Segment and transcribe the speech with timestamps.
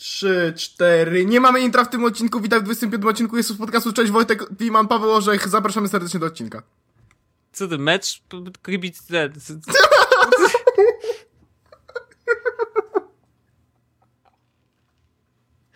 [0.00, 1.26] Trzy, cztery.
[1.26, 2.40] Nie mamy intra w tym odcinku.
[2.40, 3.92] Witam w 25 odcinku Jezus Podcastu.
[3.92, 5.48] Cześć Wojtek, Wiman, Paweł Orzech.
[5.48, 6.62] Zapraszamy serdecznie do odcinka.
[7.52, 8.22] Co ty, mecz?
[8.66, 9.02] Kibic...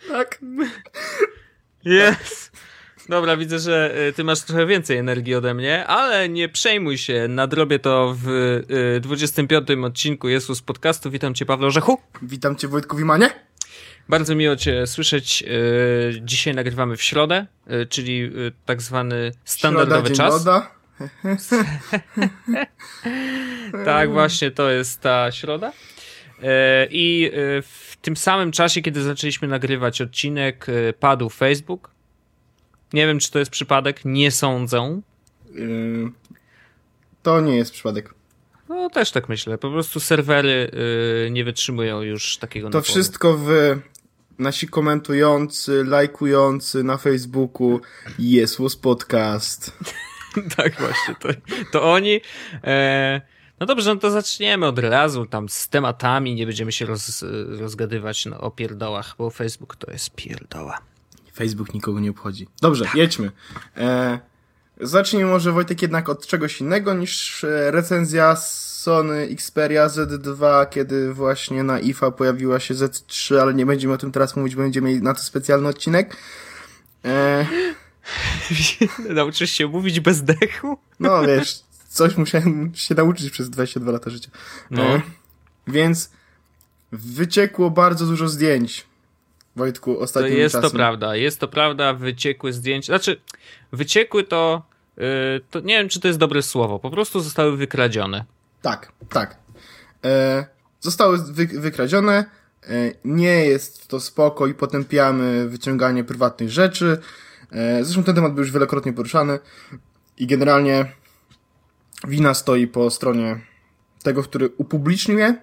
[0.07, 0.39] Tak.
[1.83, 2.51] Jest.
[3.09, 7.27] Dobra, widzę, że y, ty masz trochę więcej energii ode mnie, ale nie przejmuj się,
[7.29, 8.29] nadrobię to w
[8.97, 11.11] y, 25 odcinku Jezus Podcastu.
[11.11, 12.01] Witam cię, Paweł Orzechu.
[12.21, 13.45] Witam cię, Wojtku Wimanie.
[14.09, 15.43] Bardzo miło cię słyszeć.
[15.47, 20.45] Y, dzisiaj nagrywamy w środę, y, czyli y, tak zwany standardowy Środa, czas.
[20.45, 20.71] Loda.
[23.85, 25.71] Tak, właśnie to jest ta środa.
[26.43, 31.91] E, I e, w tym samym czasie, kiedy zaczęliśmy nagrywać odcinek, e, padł Facebook.
[32.93, 35.01] Nie wiem, czy to jest przypadek, nie sądzę.
[35.53, 36.11] Yy,
[37.23, 38.13] to nie jest przypadek.
[38.69, 39.57] No, też tak myślę.
[39.57, 40.71] Po prostu serwery
[41.27, 42.91] e, nie wytrzymują już takiego To naporu.
[42.93, 43.81] wszystko wy,
[44.39, 47.81] nasi komentujący, lajkujący na Facebooku
[48.19, 49.71] Jezus Podcast.
[50.57, 51.15] tak, właśnie.
[51.15, 51.29] To,
[51.71, 52.21] to oni.
[52.63, 53.21] E,
[53.59, 56.35] no dobrze, no to zaczniemy od razu tam z tematami.
[56.35, 57.25] Nie będziemy się roz,
[57.59, 60.77] rozgadywać no, o pierdołach, bo Facebook to jest pierdoła.
[61.35, 62.47] Facebook nikogo nie obchodzi.
[62.61, 63.31] Dobrze, jedźmy.
[63.77, 64.19] E,
[64.81, 68.35] zacznijmy może Wojtek jednak od czegoś innego niż e, recenzja
[68.85, 74.11] Sony Xperia Z2, kiedy właśnie na IFA pojawiła się Z3, ale nie będziemy o tym
[74.11, 76.17] teraz mówić, bo będziemy mieli na to specjalny odcinek.
[77.05, 77.45] E,
[79.09, 80.77] Nauczysz się mówić bez dechu?
[80.99, 84.29] no wiesz, coś musiałem się nauczyć przez 22 lata życia.
[84.71, 84.83] No.
[84.83, 85.01] E,
[85.67, 86.11] więc
[86.91, 88.85] wyciekło bardzo dużo zdjęć.
[89.55, 90.69] Wojtku, To ostatnim jest czasem.
[90.69, 93.21] to prawda, jest to prawda, wyciekły zdjęcia, znaczy
[93.71, 94.63] wyciekły to,
[94.97, 95.03] yy,
[95.51, 98.34] to nie wiem czy to jest dobre słowo, po prostu zostały wykradzione.
[98.65, 99.37] Tak, tak.
[100.05, 100.45] E,
[100.79, 102.25] zostały wy, wykradzione.
[102.63, 106.97] E, nie jest to spoko i potępiamy wyciąganie prywatnych rzeczy.
[107.51, 109.39] E, zresztą ten temat był już wielokrotnie poruszany
[110.17, 110.91] i generalnie
[112.07, 113.39] wina stoi po stronie
[114.03, 115.41] tego, który upublicznił je.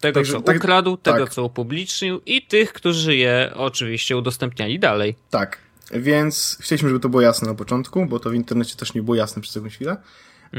[0.00, 1.34] Tego Także- co tak- ukradł, tego tak.
[1.34, 5.16] co upublicznił i tych, którzy je oczywiście udostępniali dalej.
[5.30, 5.58] Tak.
[5.92, 9.14] Więc chcieliśmy, żeby to było jasne na początku, bo to w internecie też nie było
[9.14, 9.96] jasne przez jakąś chwilę.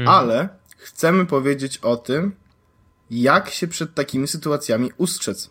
[0.06, 0.48] Ale
[0.82, 2.32] chcemy powiedzieć o tym,
[3.10, 5.50] jak się przed takimi sytuacjami ustrzec.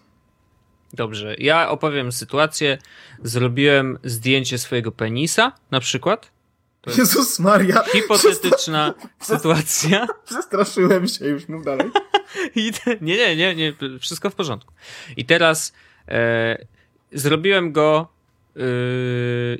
[0.93, 2.77] Dobrze, ja opowiem sytuację,
[3.23, 6.31] zrobiłem zdjęcie swojego penisa, na przykład.
[6.97, 7.83] Jezus Maria!
[7.83, 10.07] hipotetyczna sytuacja.
[10.25, 11.91] Przestraszyłem się, już mów dalej.
[12.55, 14.73] I te, nie, nie, nie, nie, wszystko w porządku.
[15.17, 15.73] I teraz
[16.07, 16.65] e,
[17.11, 18.07] zrobiłem go
[18.55, 18.59] e,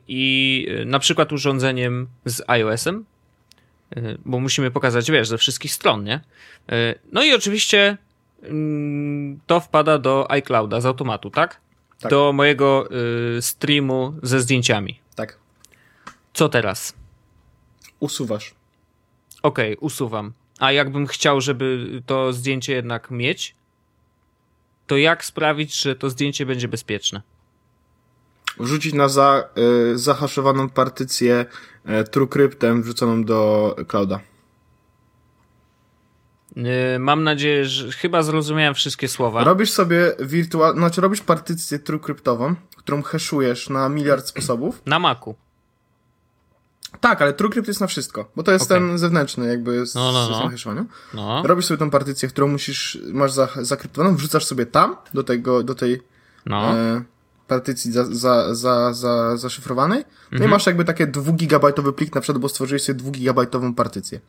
[0.08, 3.06] i e, na przykład urządzeniem z iOS-em,
[4.26, 6.22] bo musimy pokazać, wiesz, ze wszystkich stron, nie?
[6.70, 7.98] E, no i oczywiście
[8.44, 11.62] mm, to wpada do iClouda z automatu, tak?
[12.00, 12.12] Tak.
[12.12, 12.90] Do mojego
[13.38, 15.00] e, streamu ze zdjęciami.
[15.16, 15.38] Tak.
[16.34, 16.94] Co teraz?
[18.00, 18.54] Usuwasz.
[19.44, 20.34] Okej, usuwam.
[20.60, 23.56] A jakbym chciał, żeby to zdjęcie jednak mieć,
[24.88, 27.22] to jak sprawić, że to zdjęcie będzie bezpieczne?
[28.60, 29.44] Wrzucić na za,
[29.94, 31.46] y, zahaszowaną partycję
[31.86, 34.20] y, TrueCryptem wrzuconą do clouda.
[36.56, 39.44] Yy, mam nadzieję, że chyba zrozumiałem wszystkie słowa.
[39.44, 44.82] Robisz sobie wirtual, znaczy robisz partycję TrueCryptową, którą hashujesz na miliard sposobów.
[44.86, 45.36] Na Macu.
[47.00, 48.78] Tak, ale TrueCrypt jest na wszystko, bo to jest Okej.
[48.78, 50.86] ten zewnętrzny jakby z, No, no, no.
[51.14, 55.64] No, Robisz sobie tą partycję, którą musisz, masz za, zakryptowaną, wrzucasz sobie tam, do tego,
[55.64, 56.02] do tej
[56.46, 56.78] no.
[56.78, 57.04] e,
[57.56, 60.00] partycji za, za, za, za, zaszyfrowanej.
[60.32, 60.50] No Mhm.
[60.50, 64.20] i masz jakby takie dwugigabajtowy plik, na przykład, bo stworzyłeś sobie dwugigabajtową partycję.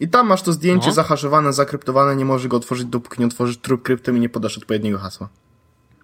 [0.00, 0.92] I tam masz to zdjęcie No.
[0.92, 5.28] zahaszowane, zakryptowane, nie możesz go otworzyć, dopóki nie otworzysz TrueCryptem i nie podasz odpowiedniego hasła.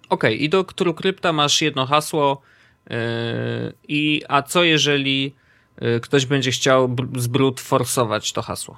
[0.09, 2.41] Okej, i do TrueCrypta masz jedno hasło.
[2.89, 2.95] Yy,
[3.87, 5.35] I a co jeżeli
[5.81, 8.77] yy, ktoś będzie chciał br- z brute forsować to hasło?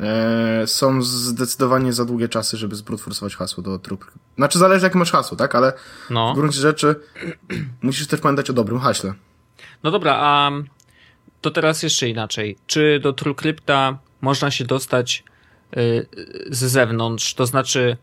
[0.00, 4.18] E, są zdecydowanie za długie czasy, żeby zbrutforsować hasło do TrueCrypt.
[4.36, 5.54] Znaczy zależy jak masz hasło, tak?
[5.54, 5.72] Ale
[6.10, 6.32] No.
[6.32, 6.94] w gruncie rzeczy
[7.82, 9.14] musisz też pamiętać o dobrym haśle.
[9.82, 10.50] No dobra, a
[11.40, 12.56] to teraz jeszcze inaczej.
[12.66, 15.24] Czy do TrueCrypta można się dostać
[15.76, 16.06] y,
[16.50, 17.34] z zewnątrz?
[17.34, 17.96] To znaczy,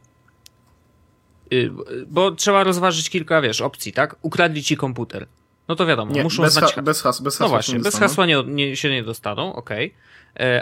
[1.54, 1.72] y,
[2.08, 4.16] bo trzeba rozważyć kilka, wiesz, opcji, tak?
[4.22, 5.28] Ukradli ci komputer.
[5.68, 6.74] No to wiadomo, Nie, muszą bez, znać.
[6.74, 7.46] ha- bez, has- bez hasła.
[7.46, 9.94] no właśnie, nie bez hasła nie, nie, się nie dostaną, okej.
[9.94, 9.94] E,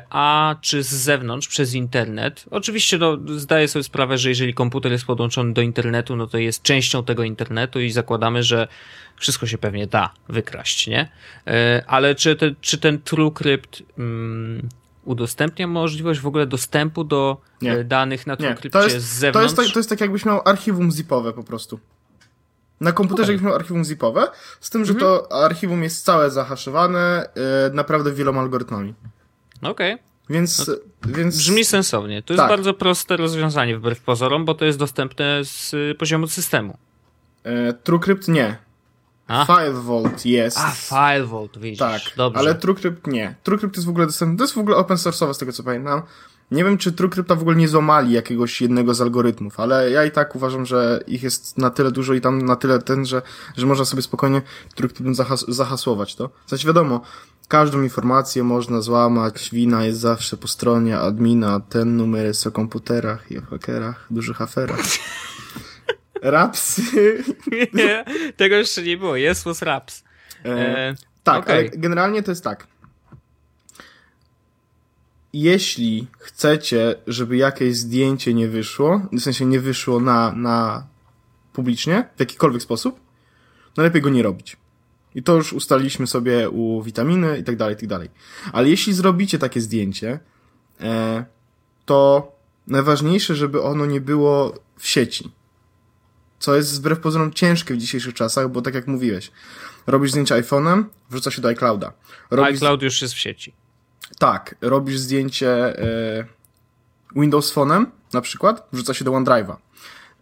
[0.09, 2.45] A czy z zewnątrz, przez internet?
[2.51, 6.63] Oczywiście no, zdaję sobie sprawę, że jeżeli komputer jest podłączony do internetu, no to jest
[6.63, 8.67] częścią tego internetu i zakładamy, że
[9.15, 11.11] wszystko się pewnie da wykraść, nie?
[11.47, 14.69] E, Ale czy, te, czy ten TrueCrypt mm,
[15.05, 17.71] udostępnia możliwość w ogóle dostępu do Nie.
[17.73, 19.43] e, danych na Nie, TrueCrypcie to z jest, to, zewnątrz?
[19.45, 21.79] jest tak, to jest tak jakbyś miał archiwum zipowe po prostu.
[22.81, 23.55] Na komputerze okay.
[23.55, 24.27] archiwum zipowe,
[24.59, 27.29] z tym, że to archiwum jest całe zahaszowane
[27.69, 28.93] e, naprawdę wieloma algorytmami.
[29.61, 29.97] Okej.
[30.29, 30.71] Więc,
[31.07, 32.23] więc Brzmi sensownie.
[32.23, 32.49] To jest Tak.
[32.49, 36.77] bardzo proste rozwiązanie wbrew pozorom, bo to jest dostępne z y, poziomu systemu.
[37.43, 38.57] e, TrueCrypt nie.
[39.27, 39.45] A.
[39.45, 40.57] FileVault jest.
[40.57, 41.79] A, FileVault, widzisz.
[41.79, 42.39] tak, Dobrze.
[42.39, 43.35] ale TrueCrypt nie.
[43.43, 46.01] TrueCrypt jest w ogóle dostępny, to jest w ogóle open source'owe z tego co pamiętam.
[46.51, 50.11] Nie wiem, czy TrueCrypta w ogóle nie złamali jakiegoś jednego z algorytmów, ale ja i
[50.11, 53.21] tak uważam, że ich jest na tyle dużo i tam na tyle ten, że,
[53.57, 54.41] że można sobie spokojnie
[54.75, 56.29] TrueCryptem zahas zahasłować to.
[56.45, 57.01] W sensie wiadomo,
[57.47, 63.31] każdą informację można złamać, wina jest zawsze po stronie admina, ten numer jest o komputerach
[63.31, 64.79] i o hakerach, dużych aferach.
[66.21, 67.23] Rapsy.
[67.73, 68.05] Nie,
[68.37, 69.15] tego jeszcze nie było.
[69.15, 70.03] Jest was raps.
[70.45, 71.69] E, E, Tak, okej.
[71.69, 72.67] ale generalnie to jest tak.
[75.33, 80.87] Jeśli chcecie, żeby jakieś zdjęcie nie wyszło, w sensie nie wyszło na, na
[81.53, 82.99] publicznie, w jakikolwiek sposób,
[83.77, 84.57] no lepiej go nie robić.
[85.17, 88.09] I to już ustaliliśmy sobie u witaminy i tak dalej, i tak dalej.
[88.53, 90.19] Ale jeśli zrobicie takie zdjęcie,
[90.81, 91.25] e,
[91.85, 92.31] to
[92.67, 95.31] najważniejsze, żeby ono nie było w sieci.
[96.39, 99.31] Co jest wbrew pozorom ciężkie w dzisiejszych czasach, bo tak jak mówiłeś,
[99.87, 101.93] robisz zdjęcie iPhone'em, wrzuca się do iClouda.
[102.31, 103.53] Robisz, iCloud już jest w sieci.
[104.19, 106.25] Tak, robisz zdjęcie e,
[107.15, 109.55] Windows Phone'em, na przykład, wrzuca się do OneDrive'a.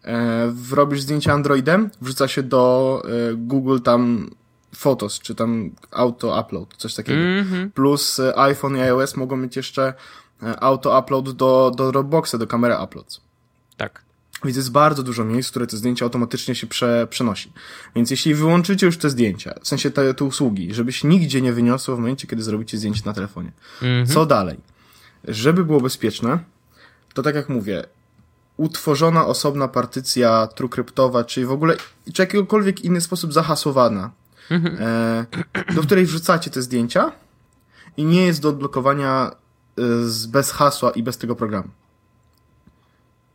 [0.04, 4.30] E, robisz zdjęcie Androidem, wrzuca się do e, Google tam
[4.76, 7.20] Photos, czy tam Auto Upload, coś takiego.
[7.20, 7.72] Mhm.
[7.72, 9.94] Plus e, iPhone i iOS mogą mieć jeszcze
[10.44, 13.22] e, Auto Upload do, do Dropboxa, do kamery Uploads.
[13.78, 14.06] Tak.
[14.46, 17.52] Więc jest bardzo dużo miejsc, w które to zdjęcie automatycznie się prze, przenosi.
[17.96, 21.54] Więc jeśli wyłączycie już te zdjęcia, w sensie te, te usługi, żeby się nigdzie nie
[21.54, 23.52] wyniosło w momencie, kiedy zrobicie zdjęcie na telefonie.
[23.82, 24.08] Mhm.
[24.08, 24.58] Co dalej?
[25.24, 26.40] Żeby było bezpieczne,
[27.14, 27.86] to tak jak mówię,
[28.58, 31.76] utworzona osobna partycja trukryptowa, czy w ogóle,
[32.14, 34.12] czy jakiegokolwiek inny sposób zahasłowana,
[34.52, 34.78] Mhm.
[34.80, 37.12] e, do której wrzucacie te zdjęcia
[37.98, 39.32] i nie jest do odblokowania
[39.78, 41.70] e, z, bez hasła i bez tego programu.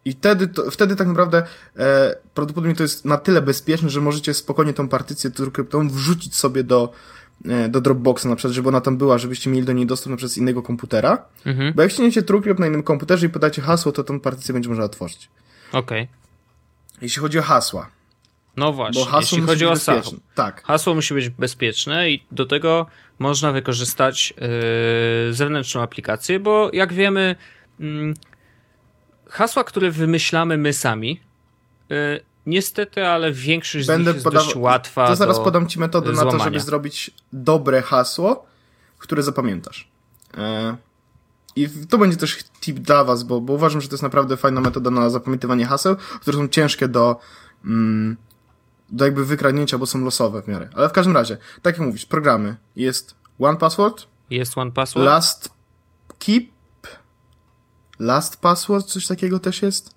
[0.05, 1.43] I wtedy, to, wtedy tak naprawdę
[1.77, 6.65] e, prawdopodobnie to jest na tyle bezpieczne, że możecie spokojnie tą partycję trukryptową wrzucić sobie
[6.65, 6.93] do,
[7.45, 10.17] e, do Dropboxa na przykład, żeby ona tam była, żebyście mieli do niej dostęp na
[10.17, 11.25] przykład z innego komputera.
[11.47, 11.73] Mhm.
[11.75, 14.85] Bo jak ściągniecie TrueCrypt na innym komputerze i podacie hasło, to tą partycję będzie można
[14.85, 15.29] otworzyć.
[15.73, 16.09] Okej.
[17.03, 17.91] Jeśli chodzi o hasła.
[18.61, 19.97] No właśnie, Bo hasło jeśli chodzi o SAP.
[19.97, 20.19] bezpieczne.
[20.35, 20.63] Tak.
[20.65, 22.87] Hasło musi być bezpieczne i do tego
[23.19, 24.35] można wykorzystać
[25.27, 27.37] yy, zewnętrzną aplikację, bo jak wiemy,
[27.81, 28.15] mm,
[29.29, 31.21] hasła, które wymyślamy my sami,
[31.89, 36.13] yy, niestety, ale większość z Będę nich jest dość łatwa To zaraz podam ci metodę
[36.13, 36.45] na to, złamania.
[36.45, 38.47] żeby zrobić dobre hasło,
[38.99, 39.89] które zapamiętasz.
[40.39, 40.77] E,
[41.57, 44.61] I to będzie też tip dla was, bo, bo uważam, że to jest naprawdę fajna
[44.61, 47.21] metoda na zapamiętywanie haseł, które są ciężkie do,
[47.65, 48.17] mm,
[48.91, 50.69] do jakby wykradnięcia, bo są losowe w miarę.
[50.75, 52.57] Ale w każdym razie, tak jak mówisz, programy.
[52.77, 55.07] Jest OnePassword, Jest one password?
[55.07, 55.61] Last
[56.19, 56.45] Keep,
[57.99, 59.95] Last Password, coś takiego też jest.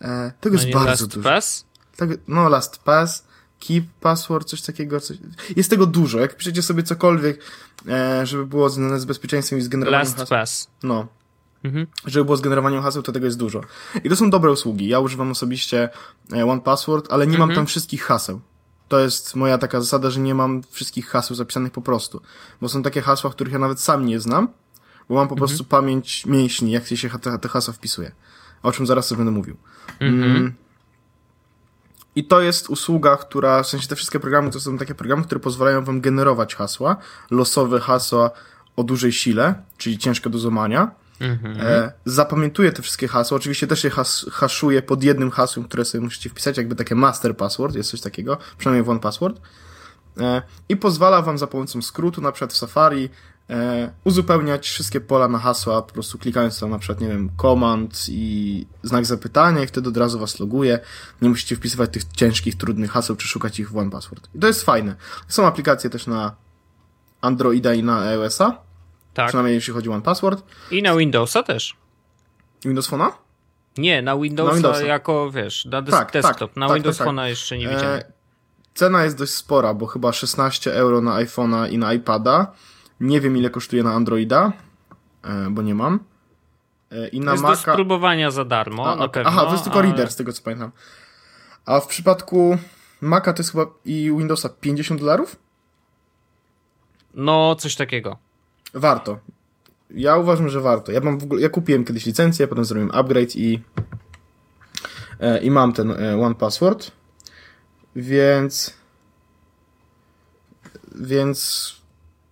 [0.00, 1.28] E, tego no jest bardzo Last dużo.
[1.28, 1.64] Pass?
[1.96, 3.24] Tak, no, last pass,
[3.60, 5.00] keep password, coś takiego.
[5.00, 5.16] Coś...
[5.56, 6.20] Jest tego dużo.
[6.20, 7.40] Jak piszecie sobie cokolwiek,
[7.88, 10.38] e, żeby było związane z bezpieczeństwem i z generowaniem Last haseł.
[10.38, 10.68] Pass.
[10.82, 11.06] No.
[11.64, 11.86] Mhm.
[12.06, 13.60] Żeby było z generowaniem haseł, to tego jest dużo.
[14.04, 14.88] I to są dobre usługi.
[14.88, 15.88] Ja używam osobiście
[16.32, 17.56] e, One Password, ale nie mam Mhm.
[17.56, 18.40] tam wszystkich haseł.
[18.88, 22.20] To jest moja taka zasada, że nie mam wszystkich haseł zapisanych po prostu.
[22.60, 24.48] Bo są takie hasła, których ja nawet sam nie znam,
[25.08, 25.48] bo mam po Mhm.
[25.48, 28.12] prostu pamięć mięśni, jak się te, te hasła wpisuje.
[28.62, 29.56] O czym zaraz sobie będę mówił.
[30.00, 30.36] Mhm.
[30.36, 30.54] Mm.
[32.16, 35.40] I to jest usługa, która, w sensie te wszystkie programy to są takie programy, które
[35.40, 36.96] pozwalają wam generować hasła,
[37.30, 38.30] losowe hasła
[38.76, 40.90] o dużej sile, czyli ciężkie do złamania.
[41.22, 41.56] Mhm.
[41.60, 44.26] E, te wszystkie hasła, oczywiście też je has,
[44.86, 48.84] pod jednym hasłem, które sobie musicie wpisać, jakby takie master password, jest coś takiego, przynajmniej
[48.84, 49.40] w one password.
[50.20, 53.10] E, I pozwala wam za pomocą skrótu, na przykład w Safari,
[53.50, 58.06] e, uzupełniać wszystkie pola na hasła, po prostu klikając tam na przykład, nie wiem, command
[58.08, 60.78] i znak zapytania i wtedy od razu was loguje.
[61.22, 64.28] Nie musicie wpisywać tych ciężkich, trudnych haseł, czy szukać ich w one password.
[64.34, 64.96] I to jest fajne.
[65.28, 66.36] Są aplikacje też na
[67.20, 68.71] Androida i na iOS-a,
[69.14, 69.26] Tak.
[69.28, 70.44] przynajmniej jeśli chodzi o one password.
[70.70, 71.76] I na Windowsa też.
[72.64, 73.10] Windows Phone'a?
[73.78, 74.82] Nie, na Windowsa, Na Windowsa.
[74.86, 76.56] jako, wiesz, na Tak, tak, desktop.
[76.56, 77.14] na tak, Windows tak, tak.
[77.16, 78.00] Phone'a jeszcze nie widziałem.
[78.00, 78.04] E,
[78.74, 82.52] cena jest dość spora, bo chyba 16 euro na iPhone'a i na iPada.
[83.00, 84.52] Nie wiem ile kosztuje na Androida,
[85.24, 86.00] e, bo nie mam.
[86.92, 87.72] E, I na jest do Maca...
[87.72, 89.08] spróbowania za darmo, A, na okej.
[89.24, 89.30] pewno.
[89.30, 90.70] Aha, to jest tylko ale- reader, z tego co pamiętam.
[91.66, 92.58] A w przypadku
[93.00, 95.36] Maca to jest chyba i Windowsa 50 dolarów?
[97.14, 98.16] No, coś takiego.
[98.74, 99.18] Warto.
[99.90, 100.92] Ja uważam, że warto.
[100.92, 103.62] Ja mam w ogóle, ja kupiłem kiedyś licencję, potem zrobiłem upgrade i
[105.20, 106.92] e, i mam ten e, One Password.
[107.96, 108.74] Więc.
[110.94, 111.72] Więc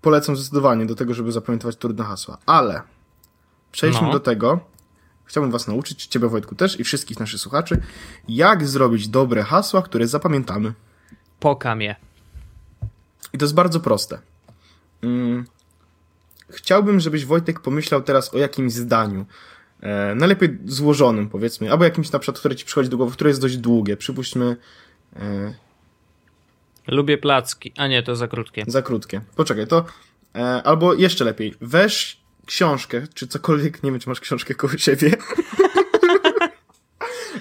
[0.03, 2.39] polecam zdecydowanie do tego, żeby zapamiętywać trudne hasła.
[2.47, 2.83] Ale
[3.73, 4.13] przejdźmy No.
[4.13, 4.61] do tego.
[5.25, 7.83] Chciałbym Was nauczyć, Ciebie Wojtku też i wszystkich naszych słuchaczy,
[8.29, 10.73] jak zrobić dobre hasła, które zapamiętamy.
[11.41, 11.97] Pokam je.
[13.33, 14.19] I to jest bardzo proste.
[16.52, 19.26] Chciałbym, żebyś Wojtek pomyślał teraz o jakimś zdaniu.
[19.80, 23.40] E, najlepiej złożonym, powiedzmy, albo jakimś na przykład, które ci przychodzi do głowy, które jest
[23.40, 23.97] dość długie.
[23.97, 24.57] Przypuśćmy
[25.16, 25.54] e,
[26.87, 27.73] Lubię placki.
[27.76, 28.64] A nie, to za krótkie.
[28.66, 29.21] za krótkie.
[29.37, 29.85] Poczekaj, to
[30.35, 35.16] e, albo jeszcze lepiej, weź książkę, czy cokolwiek, nie wiem, czy masz książkę koło siebie.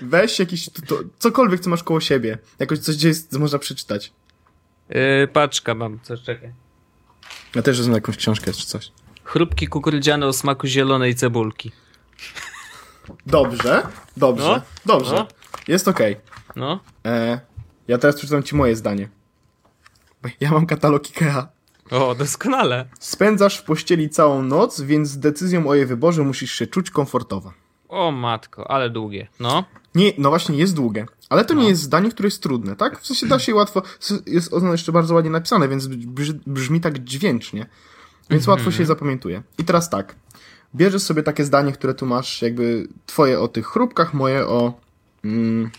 [0.02, 2.38] weź jakiś, to, cokolwiek, co masz koło siebie.
[2.60, 4.14] Jakoś coś, gdzie jest, można przeczytać.
[4.90, 6.54] Yy, paczka mam, coś czekaj.
[7.56, 8.92] Ja też wezmę jakąś książkę, czy coś.
[9.24, 11.72] Chrupki kukurydziane o smaku zielonej cebulki.
[13.26, 13.84] Dobrze,
[14.18, 15.16] dobrze, No, dobrze.
[15.16, 15.28] no.
[15.68, 16.18] Jest okej.
[16.56, 16.80] No.
[17.06, 17.40] E,
[17.88, 19.10] Ja teraz przeczytam ci moje zdanie.
[20.40, 21.48] Ja mam katalog IKEA.
[21.92, 22.86] O, doskonale.
[23.00, 27.54] Spędzasz w pościeli całą noc, więc z decyzją o jej wyborze musisz się czuć komfortowo.
[27.90, 29.28] O matko, ale długie.
[29.40, 29.64] No.
[29.96, 31.06] Nie, no właśnie, jest długie.
[31.30, 31.62] Ale to No.
[31.62, 33.00] nie jest zdanie, które jest trudne, tak?
[33.02, 33.82] W sensie da się łatwo.
[34.26, 35.88] Jest ono jeszcze bardzo ładnie napisane, więc
[36.48, 37.66] brzmi, tak dźwięcznie.
[38.30, 38.58] Więc Mhm.
[38.58, 39.44] łatwo się je zapamiętuje.
[39.58, 40.16] I teraz tak.
[40.76, 44.80] Bierzesz sobie takie zdanie, które tu masz, jakby twoje o tych chrupkach, moje o.
[45.24, 45.70] Mm,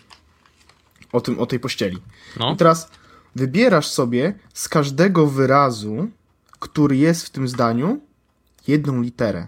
[1.13, 1.99] o, tym, o tej pościeli.
[2.39, 2.53] No.
[2.53, 2.91] I teraz
[3.37, 6.09] wybierasz sobie z każdego wyrazu,
[6.59, 8.01] który jest w tym zdaniu,
[8.69, 9.47] jedną literę.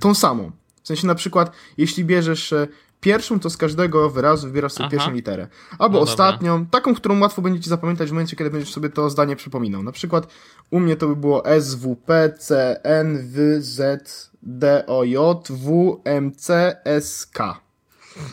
[0.00, 0.50] Tą samą.
[0.82, 2.68] W sensie na przykład, jeśli bierzesz e,
[3.04, 4.90] pierwszą, to z każdego wyrazu wybierasz sobie Aha.
[4.90, 5.48] pierwszą literę.
[5.78, 6.12] Albo No dobra.
[6.12, 9.82] ostatnią, taką, którą łatwo będzie ci zapamiętać w momencie, kiedy będziesz sobie to zdanie przypominał.
[9.82, 10.26] Na przykład
[10.70, 15.48] u mnie to by było S, W, P, C, N, W, Z, D, O, J,
[15.50, 17.63] W, M, C, S, K.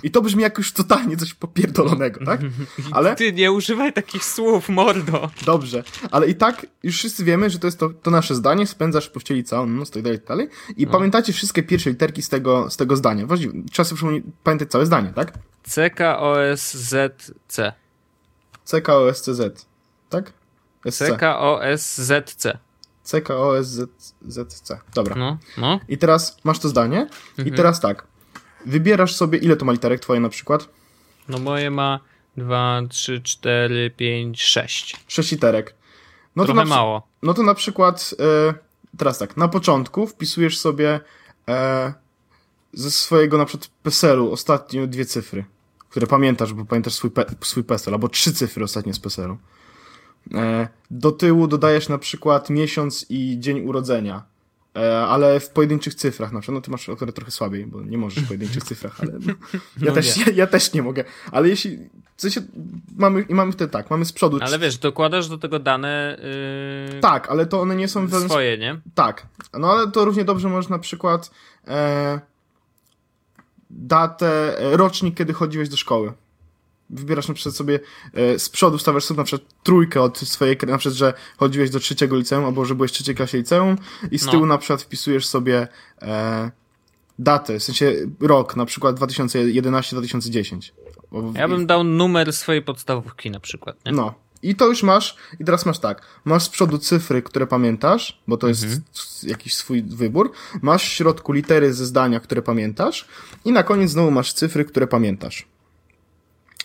[0.04, 2.42] I to brzmi jak już totalnie coś popierdolonego, tak?
[2.92, 5.30] Ale Ty nie używaj takich słów, mordo.
[5.46, 9.06] Dobrze, ale i tak już wszyscy wiemy, że to jest to, to nasze zdanie, spędzasz
[9.08, 10.50] w pościeli całą noc, tak dalej, tak dalej.
[10.78, 10.92] I No.
[10.92, 13.26] pamiętacie wszystkie pierwsze literki z tego, z tego zdania.
[13.26, 15.34] Właściwie trzeba sobie przypomnieć, pamiętać całe zdanie, tak?
[15.64, 16.94] CKOSZC.
[18.66, 19.66] C, K, O, S, C, Z.
[20.10, 20.34] Tak?
[20.90, 21.00] SC.
[21.08, 22.58] CKOSZC.
[23.04, 23.90] C, K, O, S, Z,
[24.28, 24.80] Z, C.
[24.94, 25.16] Dobra.
[25.16, 25.80] No, no.
[25.90, 27.48] I teraz masz to zdanie Mhm.
[27.48, 28.08] i teraz tak.
[28.66, 30.70] Wybierasz sobie, ile to ma literek twoje na przykład?
[31.30, 32.00] No moje ma
[32.38, 34.96] 2, 3, 4, 5, 6.
[35.08, 35.76] Sześć literek.
[36.36, 37.08] No Trochę na, przy- mało.
[37.24, 38.54] No to na przykład, e,
[38.98, 41.00] teraz tak, na początku wpisujesz sobie
[41.50, 41.94] e,
[42.74, 45.46] ze swojego na przykład PESEL-u ostatnie dwie cyfry,
[45.90, 49.38] które pamiętasz, bo pamiętasz swój, pe, swój PESEL, albo trzy cyfry ostatnie z PESEL-u.
[50.34, 54.24] E, do tyłu dodajesz na przykład miesiąc i dzień urodzenia,
[55.08, 58.24] ale w pojedynczych cyfrach, na przykład, no ty masz akurat trochę słabiej, bo nie możesz
[58.24, 60.24] w pojedynczych cyfrach, ale no, ja, No też, nie.
[60.24, 61.78] ja, ja też nie mogę, ale jeśli,
[62.18, 62.42] w sensie,
[62.98, 66.18] mamy, i mamy wtedy tak, mamy z przodu, Ale wiesz, dokładasz do tego dane
[66.94, 68.82] yy, tak, ale to one nie są swoje, nie?
[68.96, 71.32] Tak, no ale to równie dobrze możesz na przykład
[71.68, 72.20] e,
[73.70, 76.14] datę, e, rocznik, kiedy chodziłeś do szkoły.
[76.92, 77.80] Wybierasz na przykład sobie
[78.14, 81.80] e, z przodu, stawiasz sobie na przykład trójkę od swojej, na przykład, że chodziłeś do
[81.80, 83.78] trzeciego liceum, albo że byłeś w trzeciej klasie liceum
[84.12, 84.32] i z No.
[84.32, 85.68] tyłu na przykład wpisujesz sobie
[86.02, 86.52] e,
[87.20, 90.72] datę, w sensie rok, na przykład 2011-2010.
[91.12, 93.92] Bo- Ja bym dał numer swojej podstawówki na przykład, nie?
[93.92, 94.14] no.
[94.44, 98.38] I to już masz, i teraz masz tak, masz z przodu cyfry, które pamiętasz, bo
[98.38, 98.82] to jest Mhm.
[98.96, 100.32] s- jakiś swój wybór,
[100.62, 103.08] masz w środku litery ze zdania, które pamiętasz
[103.46, 105.48] i na koniec znowu masz cyfry, które pamiętasz.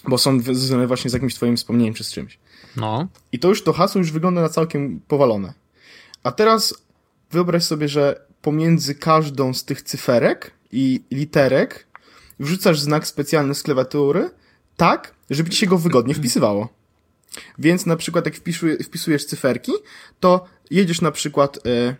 [0.09, 2.39] Bo są związane właśnie z jakimś twoim wspomnieniem czy z czymś.
[2.77, 3.09] No.
[3.33, 5.53] I to już to hasło już wygląda na całkiem powalone.
[6.23, 6.75] A teraz
[7.31, 11.87] wyobraź sobie, że pomiędzy każdą z tych cyferek i literek
[12.41, 14.31] wrzucasz znak specjalny z klawiatury
[14.77, 16.69] tak, żeby ci się go wygodnie wpisywało.
[17.59, 19.73] Więc na przykład jak wpisuje, wpisujesz cyferki,
[20.21, 21.97] to jedziesz na przykład e,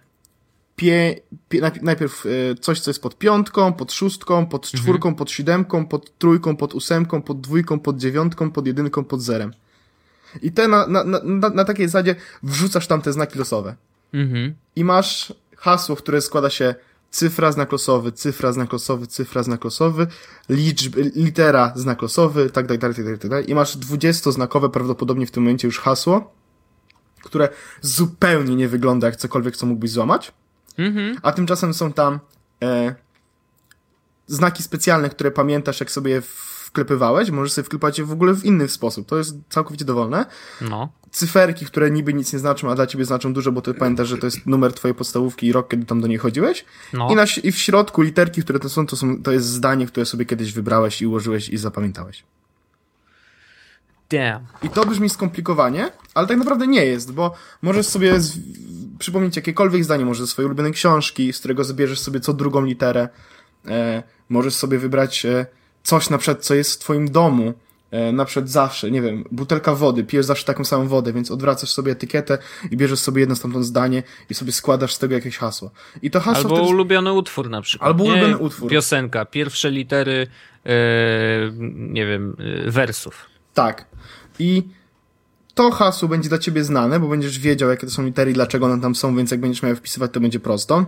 [0.77, 5.31] pie, pie, najp- najpierw e, coś, co jest pod piątką, pod szóstką, pod czwórką, pod
[5.31, 9.53] siódemką, pod trójką, pod ósemką, pod dwójką, pod dziewiątką, pod jedynką, pod zerem.
[10.43, 13.77] I te na, na, na, na, takiej zasadzie wrzucasz tam te znaki losowe.
[14.15, 14.55] Mhm.
[14.77, 16.75] I masz hasło, w które składa się
[17.11, 20.07] cyfra, znak losowy, cyfra, znak losowy, cyfra, znak losowy,
[20.49, 23.51] liczb, litera, znak losowy, tak dalej, tak dalej, tak dalej.
[23.51, 26.35] I masz 20-znakowe prawdopodobnie w tym momencie już hasło,
[27.23, 27.49] które
[27.81, 30.33] zupełnie nie wygląda jak cokolwiek, co mógłbyś złamać,
[30.79, 31.17] Mhm.
[31.23, 32.21] a tymczasem są tam
[32.63, 32.95] e,
[34.27, 36.23] znaki specjalne, które pamiętasz, jak sobie
[36.67, 39.09] wklepywałeś, możesz sobie wklepać je w ogóle w inny sposób.
[39.09, 40.27] To jest całkowicie dowolne
[40.61, 40.89] No.
[41.11, 44.19] cyferki, które niby nic nie znaczą, a dla ciebie znaczą dużo, bo ty pamiętasz, że
[44.19, 46.65] to jest numer twojej podstawówki i rok, kiedy tam do niej chodziłeś.
[46.93, 47.09] No.
[47.13, 50.07] I, na, I w środku literki, które to są, to są, to jest zdanie, które
[50.07, 52.25] sobie kiedyś wybrałeś i ułożyłeś i zapamiętałeś.
[54.11, 54.47] Damn.
[54.63, 58.39] I to brzmi skomplikowanie, ale tak naprawdę nie jest, bo możesz sobie z...
[58.99, 63.09] przypomnieć jakiekolwiek zdanie, może ze swojej ulubionej książki, z którego zbierzesz sobie co drugą literę.
[63.69, 65.47] E, możesz sobie wybrać e,
[65.83, 67.55] coś na przykład, co jest w twoim domu,
[67.91, 71.71] e, na przykład zawsze, nie wiem, butelka wody, pijesz zawsze taką samą wodę, więc odwracasz
[71.71, 72.39] sobie etykietę
[72.71, 75.71] i bierzesz sobie jedno stamtąd zdanie i sobie składasz z tego jakieś hasło.
[76.03, 76.71] I to hasło Albo wtedy...
[76.71, 77.89] ulubiony utwór na przykład.
[77.89, 78.11] Albo nie?
[78.11, 78.71] ulubiony utwór.
[78.71, 80.27] Piosenka, pierwsze litery,
[80.67, 80.71] e,
[81.75, 82.37] nie wiem,
[82.67, 83.36] e, wersów.
[83.57, 83.87] Tak.
[84.39, 84.69] I
[85.55, 88.67] to hasło będzie dla ciebie znane, bo będziesz wiedział, jakie to są litery i dlaczego
[88.67, 90.87] one tam są, więc jak będziesz miał wpisywać, to będzie prosto.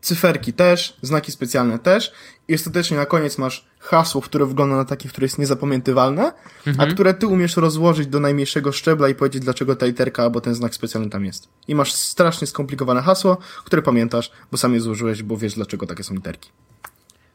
[0.00, 2.12] Cyferki też, znaki specjalne też.
[2.48, 6.32] I ostatecznie na koniec masz hasło, które wygląda na takie, które jest niezapamiętywalne,
[6.78, 10.54] a które ty umiesz rozłożyć do najmniejszego szczebla i powiedzieć, dlaczego ta literka albo ten
[10.54, 11.48] znak specjalny tam jest.
[11.68, 16.04] I masz strasznie skomplikowane hasło, które pamiętasz, bo sam je złożyłeś, bo wiesz, dlaczego takie
[16.04, 16.50] są literki.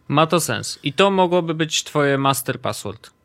[0.07, 0.79] Ma to sens.
[0.83, 3.16] I to mogłoby być twoje master password.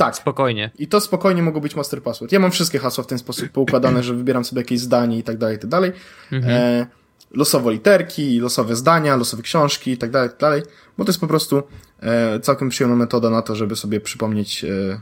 [0.00, 0.16] Tak.
[0.16, 0.70] Spokojnie.
[0.78, 2.32] I to spokojnie mogło być master password.
[2.32, 5.38] Ja mam wszystkie hasła w ten sposób poukładane, że wybieram sobie jakieś zdanie i tak
[5.38, 5.92] dalej, i tak dalej.
[6.32, 6.86] E,
[7.30, 10.62] losowo literki, losowe zdania, losowe książki i tak dalej, i tak dalej.
[10.98, 11.62] Bo to jest po prostu
[12.00, 15.00] e, całkiem przyjemna metoda na to, żeby sobie przypomnieć e,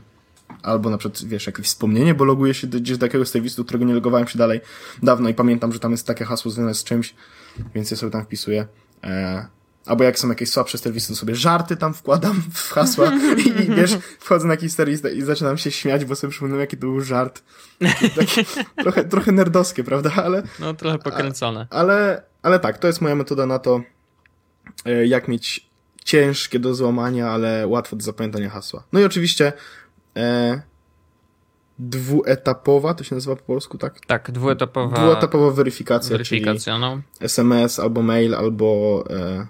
[0.63, 3.93] albo na przykład, wiesz, jakieś wspomnienie, bo loguję się gdzieś do jakiegoś serwisu, którego nie
[3.93, 4.61] logowałem się dalej
[5.03, 7.15] dawno i pamiętam, że tam jest takie hasło związane z czymś,
[7.75, 8.67] więc ja sobie tam wpisuję.
[9.03, 9.58] E,
[9.89, 13.97] Albo jak są jakieś słabsze serwisy, to sobie żarty tam wkładam w hasła i, wiesz,
[14.19, 17.43] wchodzę na jakiś serwis i zaczynam się śmiać, bo sobie przypominam, jaki to był żart.
[18.15, 18.45] Taki,
[18.83, 20.11] trochę, trochę nerdowskie, prawda?
[20.15, 21.67] Ale, No trochę pokręcone.
[21.69, 23.81] ale, ale tak, to jest moja metoda na to,
[24.85, 25.69] e, jak mieć
[26.05, 28.83] ciężkie do złamania, ale łatwo do zapamiętania hasła.
[28.93, 29.53] No i oczywiście
[30.17, 30.61] e,
[31.79, 33.99] dwuetapowa, to się nazywa po polsku, tak?
[34.05, 37.01] Tak, dwuetapowa Dwuetapowa weryfikacja, weryfikacja, no.
[37.13, 39.47] czyli SMS albo mail, albo e,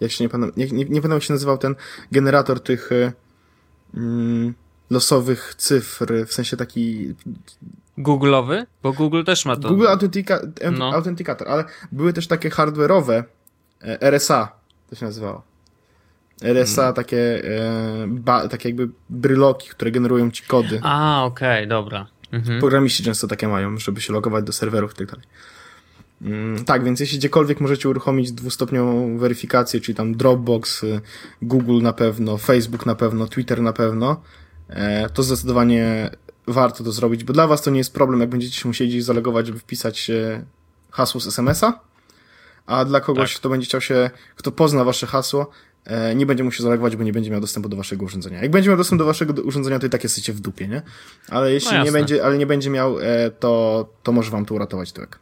[0.00, 1.74] jak się nie pamiętam, nie, nie, nie pamiętam jak się nazywał ten
[2.12, 3.12] generator tych e,
[3.94, 4.54] mm,
[4.90, 7.14] losowych cyfr, w sensie taki
[7.98, 8.66] Google'owy?
[8.82, 9.68] Bo Google też ma to.
[9.68, 10.38] Google Authentica,
[10.72, 10.92] No.
[10.94, 13.22] Authenticator, ale były też takie hardware'owe
[13.82, 14.52] e, RSA,
[14.90, 15.42] to się nazywało.
[16.42, 16.94] RSA, Mm.
[16.94, 20.80] takie, e, ba, takie jakby bryloki, które generują ci kody.
[20.82, 22.06] A, okej, dobra.
[22.32, 22.60] Mhm.
[22.60, 25.26] Programiści często takie mają, żeby się logować do serwerów i tak dalej.
[26.22, 31.00] Mm, Tak, więc jeśli gdziekolwiek możecie uruchomić dwustopniową weryfikację, czyli tam Dropbox, y,
[31.42, 34.20] Google na pewno, Facebook na pewno, Twitter na pewno,
[34.68, 36.10] e, to zdecydowanie
[36.46, 39.46] warto to zrobić, bo dla was to nie jest problem, jak będziecie się musieli zalogować,
[39.46, 40.10] żeby wpisać
[40.90, 41.80] hasło z SMS-a,
[42.66, 43.40] a dla kogoś, Tak.
[43.40, 45.50] kto będzie chciał się, kto pozna wasze hasło,
[45.84, 48.42] e, nie będzie musiał zalogować, bo nie będzie miał dostępu do waszego urządzenia.
[48.42, 50.82] Jak będzie miał dostęp do waszego urządzenia, to i tak jesteście w dupie, nie?
[51.28, 51.98] Ale jeśli nie No jasne.
[52.00, 55.18] będzie, ale nie będzie miał, e, to, to może wam to uratować tyłek.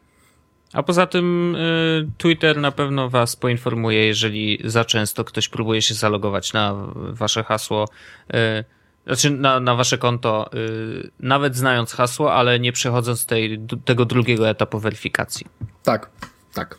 [0.74, 5.94] A poza tym y, Twitter na pewno was poinformuje, jeżeli za często ktoś próbuje się
[5.94, 7.88] zalogować na wasze hasło,
[8.34, 8.64] y,
[9.06, 14.48] znaczy na, na wasze konto, y, nawet znając hasło, ale nie przechodząc tej, tego drugiego
[14.48, 15.46] etapu weryfikacji.
[15.82, 16.10] Tak,
[16.54, 16.78] tak.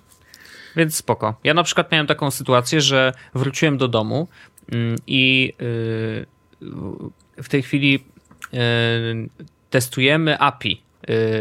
[0.76, 1.40] Więc spoko.
[1.44, 4.28] Ja na przykład miałem taką sytuację, że wróciłem do domu
[4.72, 5.54] mm, i
[7.38, 8.06] w tej chwili
[9.70, 10.82] testujemy API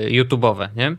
[0.09, 0.97] YouTube'owe, nie?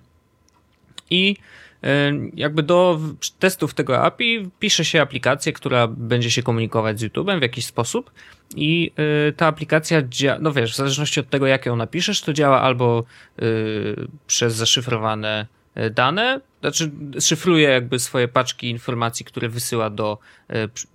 [1.09, 1.35] I
[1.83, 1.87] y,
[2.33, 2.99] jakby do
[3.39, 8.11] testów tego API pisze się aplikację, która będzie się komunikować z YouTube'em w jakiś sposób
[8.55, 8.91] i
[9.29, 10.01] y, ta aplikacja
[10.39, 13.03] no wiesz, w zależności od tego, jak ją napiszesz, to działa albo
[13.41, 15.47] y, przez zaszyfrowane
[15.91, 20.17] dane, znaczy szyfruje jakby swoje paczki informacji, które wysyła do,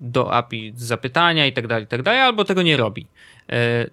[0.01, 3.07] do API zapytania i tak dalej, i tak dalej, albo tego nie robi.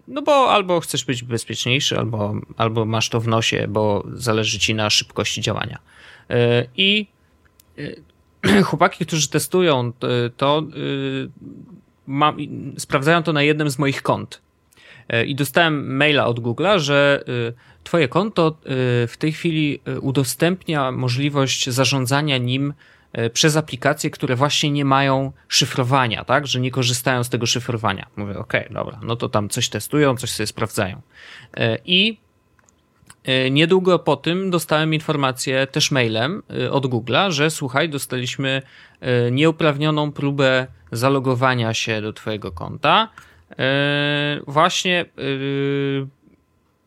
[0.08, 4.76] No bo albo chcesz być bezpieczniejszy, albo, albo masz to w nosie, bo zależy ci
[4.76, 5.80] na szybkości działania.
[6.32, 7.08] Y, I
[7.80, 8.02] y,
[8.68, 9.92] chłopaki, którzy testują
[10.26, 10.64] y, to,
[12.78, 14.42] sprawdzają to na jednym z moich kont.
[15.26, 17.24] I dostałem maila od Google'a, że
[17.84, 18.58] Twoje konto
[19.08, 22.74] w tej chwili udostępnia możliwość zarządzania nim
[23.34, 26.48] przez aplikacje, które właśnie nie mają szyfrowania, tak?
[26.48, 28.08] Że nie korzystają z tego szyfrowania.
[28.16, 31.02] Mówię, okej, dobra, no to tam coś testują, coś sobie sprawdzają.
[31.86, 32.27] I E,
[33.52, 38.62] Niedługo po tym dostałem informację też mailem e, od Google'a, że słuchaj, dostaliśmy
[39.02, 43.10] e, nieuprawnioną próbę zalogowania się do Twojego konta.
[43.60, 45.08] e, Właśnie e,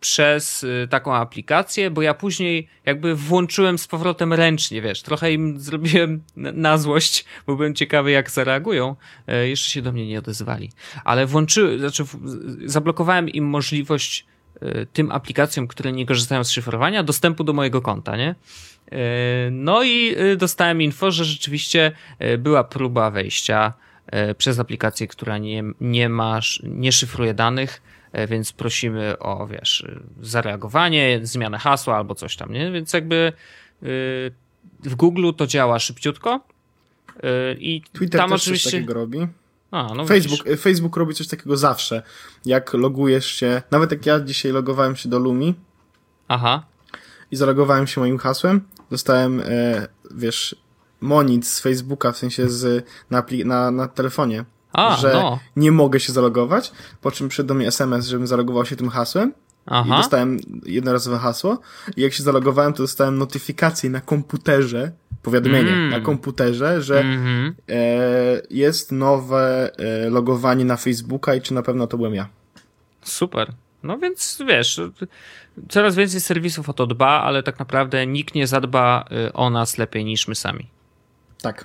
[0.01, 5.61] przez e, taką aplikację, bo ja później jakby włączyłem z powrotem ręcznie, wiesz, trochę im
[5.61, 8.97] zrobiłem na- złość, bo byłem ciekawy jak zareagują.
[9.27, 10.71] E, Jeszcze się do mnie nie odezwali.
[11.05, 12.05] Ale włączyłem, znaczy
[12.65, 14.30] zablokowałem im możliwość e,
[14.93, 18.35] tym aplikacjom, które nie korzystają z szyfrowania, dostępu do mojego konta, nie?
[18.93, 18.97] E,
[19.51, 21.93] No i e, dostałem info, że rzeczywiście
[22.39, 23.73] była próba wejścia
[24.39, 27.83] przez aplikację, która nie, nie ma, nie szyfruje danych
[28.29, 29.87] więc prosimy o, wiesz,
[30.23, 32.71] zareagowanie, zmianę hasła albo coś tam, nie?
[32.73, 33.33] Więc jakby
[34.83, 36.41] w Google to działa szybciutko
[37.59, 38.71] i Twitter tam też oczywiście...
[38.71, 39.27] coś takiego robi.
[39.71, 42.03] A, no Facebook, Facebook robi coś takiego zawsze.
[42.45, 45.55] Jak logujesz się, nawet jak ja dzisiaj logowałem się do Lumi
[46.29, 46.63] Aha.
[47.31, 50.57] i zalogowałem się moim hasłem, dostałem, e, wiesz,
[51.01, 55.39] monit z Facebooka, w sensie z, na, na, na telefonie, A, że no.
[55.57, 59.33] nie mogę się zalogować, po czym przyszedł do mnie SMS, żebym zalogował się tym hasłem
[59.67, 59.95] Aha.
[59.95, 61.59] i dostałem jednorazowe hasło
[61.97, 64.93] i jak się zalogowałem, to dostałem notyfikację na komputerze,
[65.23, 65.91] powiadomienie Mm.
[65.91, 67.55] na komputerze, że Mhm.
[67.69, 67.75] e,
[68.51, 72.29] jest nowe e, logowanie na Facebooka i czy na pewno to byłem ja.
[73.03, 73.53] Super.
[73.83, 74.81] No więc wiesz,
[75.69, 79.79] coraz więcej serwisów o to dba, ale tak naprawdę nikt nie zadba y, o nas
[79.79, 80.67] lepiej niż my sami.
[81.43, 81.65] Tak.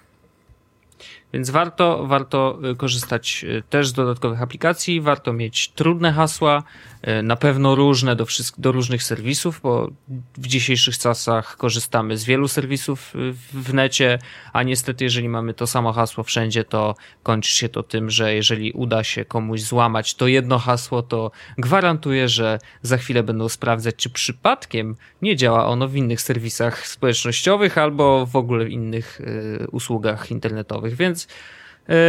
[1.36, 6.64] Więc warto, warto y, korzystać y, też z dodatkowych aplikacji, warto mieć trudne hasła,
[7.08, 9.90] y, na pewno różne do, wszystk- do różnych serwisów, bo
[10.38, 13.14] w dzisiejszych czasach korzystamy z wielu serwisów
[13.54, 14.20] w necie,
[14.54, 18.72] a niestety jeżeli mamy to samo hasło wszędzie, to kończy się to tym, że jeżeli
[18.72, 24.10] uda się komuś złamać to jedno hasło, to gwarantuję, że za chwilę będą sprawdzać, czy
[24.10, 30.32] przypadkiem nie działa ono w innych serwisach społecznościowych albo w ogóle w innych y, usługach
[30.32, 31.25] internetowych, więc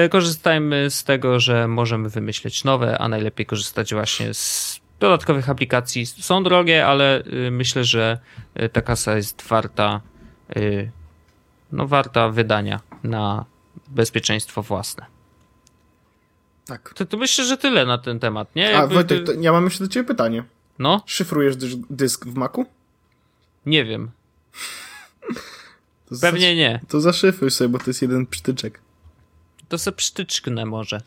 [0.05, 6.07] y, korzystajmy z tego, że możemy wymyśleć nowe, a najlepiej korzystać właśnie z dodatkowych aplikacji.
[6.07, 8.19] Są drogie, ale y, myślę, że
[8.63, 10.01] y, ta kasa jest warta
[10.57, 10.91] y,
[11.73, 13.45] no warta wydania na
[13.89, 15.07] bezpieczeństwo własne.
[16.67, 16.95] Tak.
[16.95, 18.69] To, to myślę, że tyle na ten temat, nie?
[18.69, 20.45] A Jakby Wojtek, ty- to ja mam jeszcze do ciebie pytanie.
[20.79, 21.57] No, Szyfrujesz
[21.91, 22.67] dysk, w Macu?
[23.67, 24.11] nie wiem.
[26.21, 26.79] Pewnie nie.
[26.83, 28.81] Za, to zaszyfruj sobie, bo to jest jeden przytyczek.
[29.69, 31.01] To se przytyczknę może.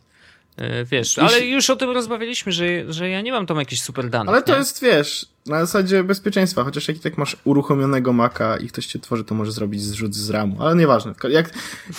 [0.58, 4.10] Yy, Wiesz, ale już o tym rozmawialiśmy, że, że ja nie mam tam jakichś super
[4.10, 4.30] danych.
[4.30, 4.58] Ale to nie?
[4.58, 9.00] jest, wiesz, na zasadzie bezpieczeństwa, chociaż jak i tak masz uruchomionego Maca i ktoś cię
[9.00, 11.14] tworzy, to może zrobić zrzut z RAMu, ale nieważne.
[11.30, 11.50] Jak,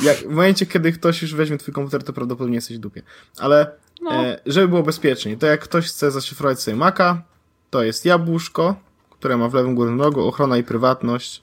[0.02, 3.02] jak, w momencie, kiedy ktoś już weźmie twój komputer, to prawdopodobnie jesteś w dupie.
[3.38, 3.70] Ale
[4.02, 4.10] No.
[4.24, 7.22] e, żeby było bezpieczniej, to jak ktoś chce zaszyfrować sobie Maca,
[7.70, 8.76] to jest jabłuszko,
[9.10, 11.42] które ma w lewym górnym rogu ochrona i prywatność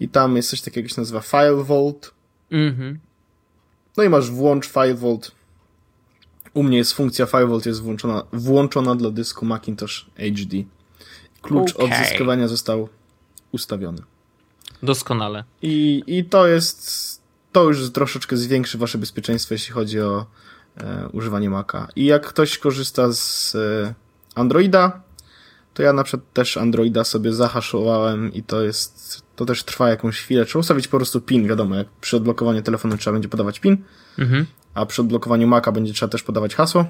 [0.00, 2.10] i tam jest coś takiego, jak się nazywa File Vault,
[2.50, 2.98] Mhm.
[3.96, 5.30] No i masz włącz File Vault.
[6.54, 10.56] U mnie jest funkcja File Vault jest włączona, włączona dla dysku Macintosh HD.
[11.42, 11.92] Klucz Okej.
[11.92, 12.88] odzyskiwania został
[13.52, 14.02] ustawiony.
[14.82, 15.44] Doskonale.
[15.62, 17.22] I, I to jest,
[17.52, 20.26] to już troszeczkę zwiększy wasze bezpieczeństwo, jeśli chodzi o
[20.76, 21.88] e, używanie Maca.
[21.96, 23.94] I jak ktoś korzysta z e,
[24.34, 25.02] Androida,
[25.74, 30.18] to ja na przykład też Androida sobie zahaszowałem i to jest, to też trwa jakąś
[30.20, 30.44] chwilę.
[30.44, 33.76] Trzeba ustawić po prostu PIN, wiadomo, jak przy odblokowaniu telefonu trzeba będzie podawać PIN,
[34.18, 34.46] Mhm.
[34.74, 36.84] a przy odblokowaniu Maca będzie trzeba też podawać hasło.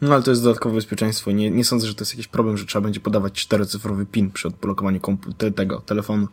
[0.00, 1.30] No ale to jest dodatkowe bezpieczeństwo.
[1.30, 4.48] Nie, nie sądzę, że to jest jakiś problem, że trzeba będzie podawać czterocyfrowy PIN przy
[4.48, 6.28] odblokowaniu komputer, tego telefonu,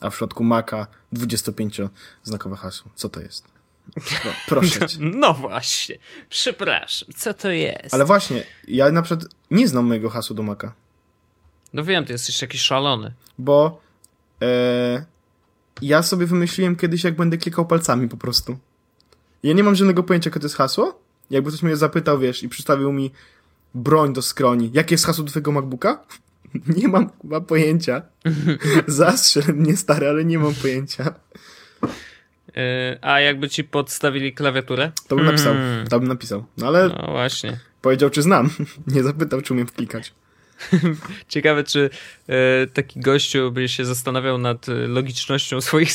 [0.00, 2.90] a w przypadku Maca 25-znakowe hasło.
[2.94, 3.48] Co to jest?
[3.94, 4.98] Pro, proszę cię.
[5.00, 5.98] No właśnie.
[6.28, 7.94] Przepraszam, co to jest?
[7.94, 10.72] Ale właśnie, ja na przykład nie znam mojego hasła do Maca,
[11.72, 13.12] No wiem, ty jesteś jakiś szalony.
[13.38, 13.80] bo
[15.82, 18.58] ja sobie wymyśliłem kiedyś, jak będę klikał palcami po prostu.
[19.42, 21.00] Ja nie mam żadnego pojęcia, jakie to jest hasło.
[21.30, 23.10] Jakby ktoś mnie zapytał, wiesz, i przystawił mi
[23.74, 24.70] broń do skroni.
[24.72, 26.04] Jakie jest hasło do twojego MacBooka?
[26.76, 28.02] Nie mam chyba pojęcia.
[28.86, 31.14] Zastrzel mnie stary, ale nie mam pojęcia.
[31.82, 32.62] Yy,
[33.00, 34.92] a jakby ci podstawili klawiaturę?
[35.08, 35.54] To bym napisał.
[35.54, 35.86] Mm.
[35.86, 36.44] To bym napisał.
[36.58, 37.58] No ale No właśnie.
[37.82, 38.50] powiedział, czy znam.
[38.94, 40.14] Nie zapytał, czy umiem wklikać.
[41.28, 41.90] Ciekawe, czy
[42.28, 45.90] e, taki gościu by się zastanawiał nad e, logicznością swoich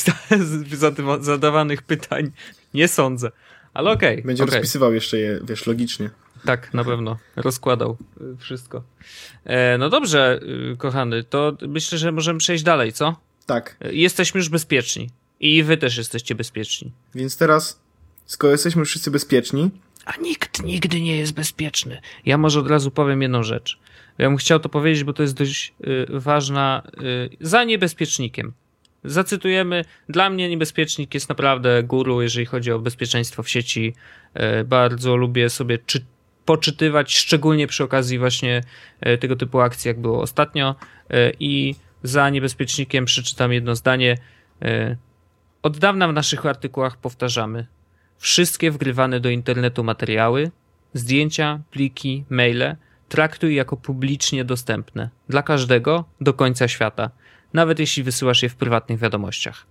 [1.20, 2.30] zadawanych pytań.
[2.74, 3.30] Nie sądzę.
[3.74, 4.22] Ale okej.
[4.22, 4.54] Będzie okej.
[4.54, 6.10] rozpisywał jeszcze je, wiesz, logicznie.
[6.44, 7.18] Tak, na pewno.
[7.36, 8.82] Rozkładał y, wszystko.
[9.44, 10.40] E, no dobrze,
[10.78, 13.16] kochany, to myślę, że możemy przejść dalej, co?
[13.46, 13.76] Tak.
[13.80, 15.10] E, Jesteśmy już bezpieczni.
[15.40, 16.92] I wy też jesteście bezpieczni.
[17.14, 17.80] Więc teraz,
[18.26, 19.70] skoro jesteśmy wszyscy bezpieczni,
[20.04, 22.00] A nikt nigdy nie jest bezpieczny.
[22.26, 23.78] Ja może od razu powiem jedną rzecz.
[24.18, 26.82] Ja bym chciał to powiedzieć, bo to jest dość y, ważna.
[27.02, 28.52] Y, za niebezpiecznikiem.
[29.04, 29.84] Zacytujemy.
[30.08, 33.94] Dla mnie niebezpiecznik jest naprawdę guru, jeżeli chodzi o bezpieczeństwo w sieci.
[34.60, 36.04] Y, bardzo lubię sobie czy,
[36.44, 38.62] poczytywać, szczególnie przy okazji właśnie
[39.06, 40.74] y, tego typu akcji, jak było ostatnio.
[41.10, 44.18] Y, I za niebezpiecznikiem przeczytam jedno zdanie.
[44.62, 44.96] Y,
[45.62, 47.66] od dawna w naszych artykułach powtarzamy.
[48.20, 50.50] Wszystkie wgrywane do internetu materiały,
[50.94, 52.76] zdjęcia, pliki, maile
[53.08, 57.10] traktuj jako publicznie dostępne dla każdego do końca świata,
[57.52, 59.66] nawet jeśli wysyłasz je w prywatnych wiadomościach.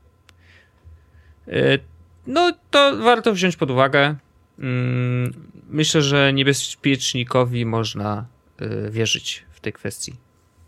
[1.48, 1.80] Yy,
[2.28, 4.16] No, to warto wziąć pod uwagę.
[4.60, 8.26] mm, myślę, że niebezpiecznikowi można
[8.62, 10.16] y, wierzyć w tej kwestii.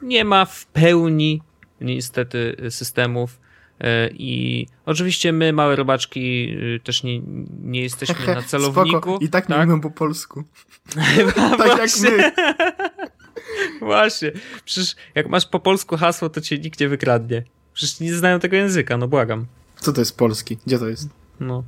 [0.02, 1.42] Nie ma w pełni
[1.82, 3.40] niestety systemów
[4.14, 7.22] i oczywiście my, małe robaczki, y, też nie,
[7.64, 8.90] nie jesteśmy na celowniku.
[8.90, 9.18] Spoko.
[9.22, 9.68] I tak nie tak?
[9.68, 10.44] mówią po polsku.
[10.96, 12.32] tak Tak jak my.
[13.88, 14.32] Właśnie.
[14.66, 17.44] Przecież jak masz po polsku hasło, to cię nikt nie wykradnie.
[17.74, 19.46] Przecież nie znają tego języka, no błagam.
[19.76, 20.58] Co to jest polski?
[20.66, 21.10] Gdzie to jest?
[21.40, 21.64] No.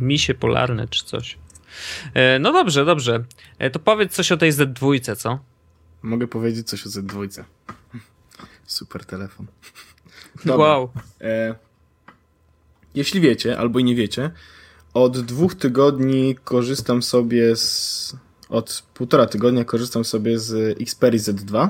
[0.00, 1.38] Misie polarne czy coś.
[2.14, 3.24] E, no dobrze, dobrze.
[3.58, 5.38] E, to powiedz coś o tej Z2, co?
[6.02, 7.44] Mogę powiedzieć coś o Z2.
[8.66, 9.46] Super telefon.
[10.44, 10.66] Dobra.
[10.66, 10.88] Wow.
[11.20, 11.54] E,
[12.94, 14.30] jeśli wiecie, albo i nie wiecie,
[14.94, 18.16] od dwóch tygodni korzystam sobie z.
[18.48, 21.68] Od półtora tygodnia korzystam sobie z Xperia Z2,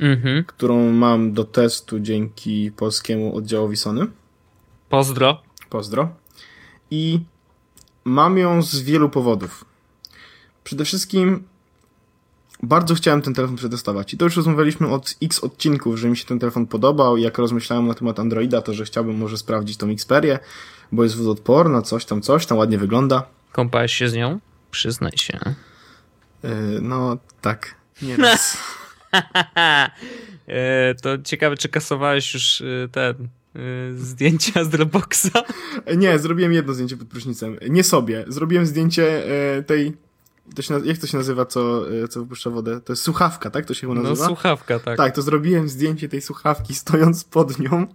[0.00, 0.44] Mhm.
[0.44, 4.06] którą mam do testu dzięki polskiemu oddziałowi Sony.
[4.88, 5.42] Pozdro.
[5.70, 6.08] Pozdro.
[6.90, 7.20] I
[8.04, 9.64] mam ją z wielu powodów.
[10.64, 11.44] Przede wszystkim
[12.62, 14.14] bardzo chciałem ten telefon przetestować.
[14.14, 17.16] I to już rozmawialiśmy od x odcinków, że mi się ten telefon podobał.
[17.16, 20.38] I jak rozmyślałem na temat Androida, to że chciałbym może sprawdzić tą Xperię,
[20.92, 23.22] bo jest wodoodporna, coś tam, coś tam, ładnie wygląda.
[23.52, 24.40] Kąpałeś się z nią?
[24.70, 25.38] Przyznaj się.
[26.42, 26.50] Yy,
[26.82, 27.74] no, tak.
[28.02, 28.56] Nie raz.
[30.46, 33.28] e, to ciekawe, czy kasowałeś już e, ten
[33.96, 35.30] zdjęcia z Dropboxa?
[35.96, 37.56] Nie, zrobiłem jedno zdjęcie pod prysznicem.
[37.68, 38.24] Nie sobie.
[38.28, 39.22] Zrobiłem zdjęcie
[39.66, 40.07] tej...
[40.56, 42.80] To się, jak to się nazywa, co, e, co wypuszcza wodę?
[42.80, 43.66] To jest słuchawka, tak?
[43.66, 44.26] To się chyba No nazywa?
[44.26, 44.96] słuchawka, tak.
[44.96, 47.86] Tak, to zrobiłem zdjęcie tej słuchawki stojąc pod nią.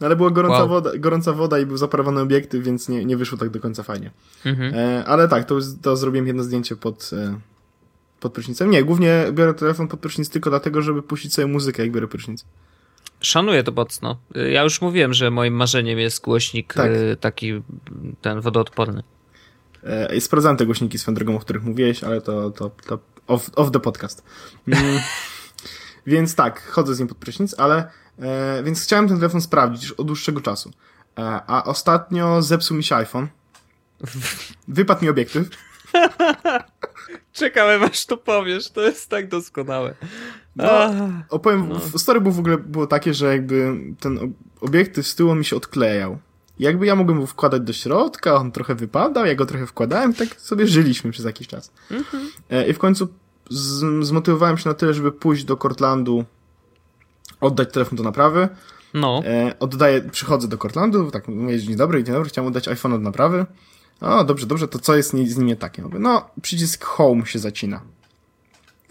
[0.00, 0.68] No, Ale była gorąca, Wow.
[0.68, 4.10] woda, gorąca woda i był zaparowany obiektyw, więc nie, nie wyszło tak do końca fajnie.
[4.44, 4.74] Mhm.
[4.74, 7.38] E, ale tak, to, to zrobiłem jedno zdjęcie pod, e,
[8.20, 8.70] pod prysznicem.
[8.70, 12.44] Nie, głównie biorę telefon pod prysznic tylko dlatego, żeby puścić sobie muzykę, jak biorę prysznic.
[13.20, 14.18] Szanuję to mocno.
[14.52, 16.90] Ja już mówiłem, że moim marzeniem jest głośnik Tak.
[16.90, 17.62] e, taki
[18.22, 19.02] ten wodoodporny.
[19.84, 23.70] E, sprawdzałem te głośniki swoją drogą, o których mówiłeś, ale to, to, to off, off
[23.70, 24.24] the podcast.
[24.68, 25.00] Mm,
[26.06, 29.92] więc tak, chodzę z nim pod prysznic, ale e, więc chciałem ten telefon sprawdzić już
[29.92, 30.70] od dłuższego czasu.
[31.18, 33.28] E, a ostatnio zepsuł mi się iPhone.
[34.68, 35.48] Wypadł mi obiektyw.
[37.32, 39.94] Czekałem aż to powiesz, to jest tak doskonałe.
[40.56, 40.90] No,
[41.30, 41.98] opowiem, No.
[41.98, 45.56] story był w ogóle było takie, że jakby ten ob- obiektyw z tyłu mi się
[45.56, 46.18] odklejał.
[46.58, 50.40] Jakby ja mogłem go wkładać do środka, on trochę wypadał, ja go trochę wkładałem, tak
[50.40, 51.72] sobie żyliśmy przez jakiś czas.
[52.50, 53.08] E, I w końcu
[53.50, 56.24] z, zmotywowałem się na tyle, żeby pójść do Cortlandu,
[57.40, 58.48] oddać telefon do naprawy.
[58.94, 62.92] No, E, oddaję, przychodzę do Cortlandu, tak mówię, dzień dobry, dzień dobry, chciałem oddać iPhone
[62.92, 63.46] do naprawy.
[64.00, 65.82] O, dobrze, dobrze, to co jest z nim nie takie?
[65.82, 67.80] Mówię, no, przycisk Home się zacina.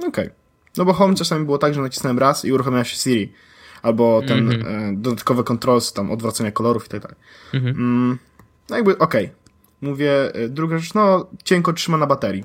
[0.08, 0.30] Okej.
[0.78, 3.34] No bo Home czasami było tak, że nacisnąłem raz i uruchomiła się Siri.
[3.82, 7.18] Albo ten e, dodatkowe controls, tam odwracania kolorów i tak dalej.
[7.54, 7.76] Mhm.
[7.76, 8.18] Mm,
[8.70, 9.30] no jakby, okej.
[9.82, 12.44] Mówię, e, druga rzecz, no, cienko trzyma na baterii.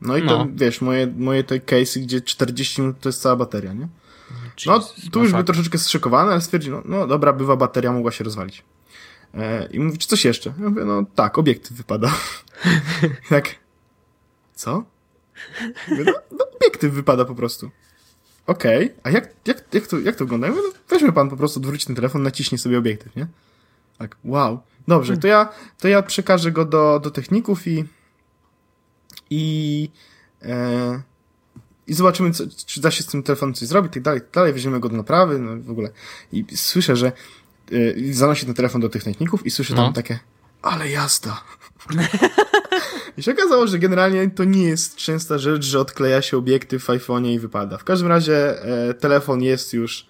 [0.00, 0.46] No i to, No.
[0.54, 3.88] wiesz, moje, moje te case'y, gdzie 40 minut to jest cała bateria, nie?
[4.66, 5.42] No, tu już był masakra.
[5.42, 8.64] troszeczkę zszykowany, ale stwierdził, no, no dobra, bywa, bateria mogła się rozwalić.
[9.34, 10.54] E, I mówi, czy coś jeszcze?
[10.60, 12.12] Ja mówię, no tak, obiektyw wypada.
[13.28, 13.54] tak,
[14.54, 14.84] co?
[15.88, 17.70] Mówię, no, no, obiektyw wypada po prostu.
[18.46, 20.48] Okej, a jak, jak, jak, to, jak to wygląda?
[20.48, 20.54] No,
[20.88, 23.26] weźmy pan po prostu, odwróci ten telefon, naciśnie sobie obiektyw, nie?
[23.98, 24.60] Tak, wow.
[24.88, 25.48] Dobrze, to ja,
[25.80, 27.84] to ja przekażę go do, do techników i
[29.30, 29.88] i
[30.42, 31.02] e,
[31.86, 34.52] i zobaczymy, co, czy da się z tym telefonem coś zrobić, tak dalej, tak dalej,
[34.52, 35.90] weźmiemy go do naprawy, no w ogóle.
[36.32, 37.12] I słyszę, że
[37.72, 39.92] y, zanosi ten telefon do tych techników i słyszę tam No.
[39.92, 40.18] takie,
[40.62, 41.44] ale jazda.
[43.16, 46.86] I się okazało, że generalnie to nie jest częsta rzecz, że odkleja się obiektyw w
[46.88, 47.78] iPhone'ie i wypada.
[47.78, 50.06] W każdym razie e, telefon jest już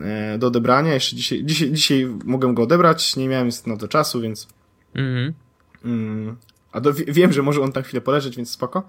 [0.00, 0.94] e, do odebrania.
[0.94, 4.48] Jeszcze dzisiaj, dzisiaj, dzisiaj mogę go odebrać, nie miałem na to czasu, więc
[4.94, 5.32] Mhm.
[5.84, 6.36] Mm,
[6.72, 8.82] a do, wie- wiem, że może on tam chwilę poleżeć, więc spoko.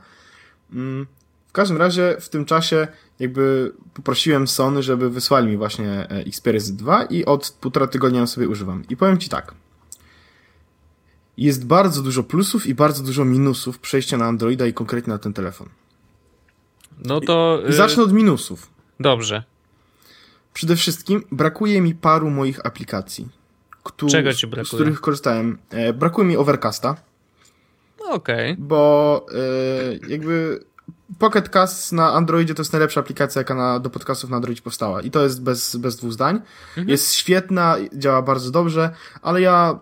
[0.73, 1.07] Mm,
[1.47, 2.87] w każdym razie w tym czasie
[3.19, 8.49] jakby poprosiłem Sony, żeby wysłali mi właśnie e, Xperia Z2 i od półtora tygodnia sobie
[8.49, 8.83] używam.
[8.89, 9.53] I powiem ci tak.
[11.39, 15.33] Jest bardzo dużo plusów i bardzo dużo minusów przejścia na Androida i konkretnie na ten
[15.33, 15.69] telefon.
[17.05, 17.61] No to...
[17.65, 18.67] I y, zacznę od minusów.
[18.99, 19.43] Dobrze.
[20.53, 23.27] Przede wszystkim brakuje mi paru moich aplikacji.
[23.83, 24.65] któ- Czego ci Z brakuje?
[24.83, 25.57] których korzystałem.
[25.69, 26.95] E, brakuje mi Overcasta.
[27.99, 28.55] No Okej.
[28.59, 29.25] bo
[30.03, 30.63] y, jakby
[31.19, 35.01] Pocket Cast na Androidzie to jest najlepsza aplikacja, jaka na, do podcastów na Androidzie powstała.
[35.01, 36.41] I to jest bez, bez dwóch zdań.
[36.77, 38.89] Jest świetna, działa bardzo dobrze,
[39.21, 39.79] ale ja.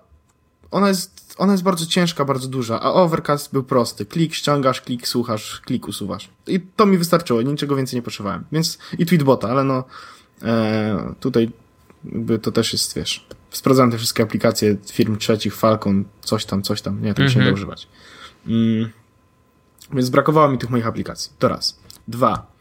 [0.71, 4.05] Ona jest, ona jest bardzo ciężka, bardzo duża, a Overcast był prosty.
[4.05, 6.29] Klik ściągasz, klik słuchasz, klik usuwasz.
[6.47, 8.43] I to mi wystarczyło, niczego więcej nie potrzebowałem.
[8.51, 9.83] Więc i Tweetbota, ale no
[10.43, 11.51] e, tutaj
[12.05, 16.81] jakby to też jest, wiesz, sprawdzałem te wszystkie aplikacje firm trzecich, Falcon, coś tam, coś
[16.81, 17.53] tam, nie, tego się nie da Mhm.
[17.53, 17.87] używać.
[18.47, 18.89] Mm,
[19.93, 21.31] więc brakowało mi tych moich aplikacji.
[21.39, 21.79] To raz.
[22.07, 22.51] Dwa.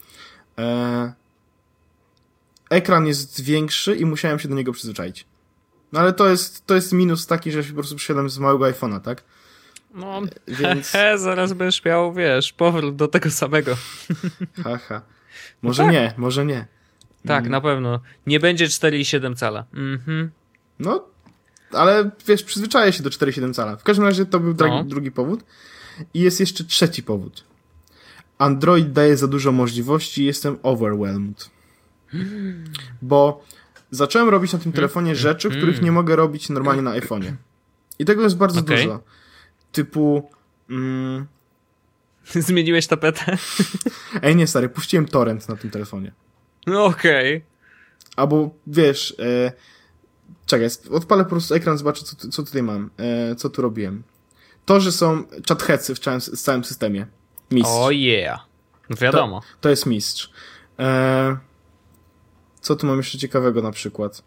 [0.59, 1.13] E,
[2.71, 5.27] ekran jest większy i musiałem się do niego przyzwyczaić.
[5.93, 8.65] No ale to jest, to jest minus taki, że się po prostu przyszedłem z małego
[8.65, 9.25] iPhone'a, tak?
[9.95, 13.77] No, Więc- he, zaraz będziesz miał, wiesz, powrót do tego samego.
[14.65, 15.03] Haha.
[15.63, 16.67] Może nie, może nie.
[17.27, 18.01] Tak, na pewno.
[18.27, 19.65] Nie będzie 4,7 cala.
[19.75, 20.31] Mhm.
[20.79, 21.05] No,
[21.73, 23.77] ale wiesz, przyzwyczaję się do 4,7 cala.
[23.77, 24.85] W każdym razie to był No.
[24.85, 25.45] drugi powód.
[26.15, 27.45] I jest jeszcze trzeci powód.
[28.39, 31.51] Android daje za dużo możliwości i jestem overwhelmed.
[33.03, 33.45] Bo
[33.91, 37.33] zacząłem robić na tym telefonie rzeczy, których nie mogę robić normalnie na iPhone'ie.
[37.99, 38.77] I tego jest bardzo Okej.
[38.77, 39.01] dużo.
[39.73, 40.31] Typu...
[40.71, 41.27] Mm,
[42.35, 43.37] Zmieniłeś tapetę?
[44.23, 46.13] ej, nie stary, puściłem torrent na tym telefonie.
[46.67, 47.45] No okej.
[48.17, 49.53] Albo wiesz, e,
[50.47, 54.03] czekaj, odpalę po prostu ekran, zobaczę co, tu- co tutaj mam, e, co tu robiłem.
[54.65, 57.07] To, że są chatheadsy w całym, w całym systemie.
[57.51, 57.73] Mistrz.
[57.75, 58.41] O yeah.
[58.91, 59.43] No wiadomo.
[59.61, 60.31] To jest mistrz.
[60.79, 61.37] E,
[62.67, 64.23] co tu mam jeszcze ciekawego na przykład?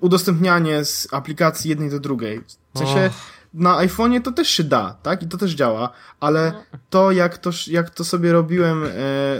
[0.00, 2.40] Udostępnianie z aplikacji jednej do drugiej.
[2.74, 3.10] W sensie
[3.54, 5.22] na iPhone'ie to też się da, tak?
[5.22, 5.90] I to też działa,
[6.20, 6.52] ale
[6.90, 8.88] to jak to, jak to sobie robiłem e,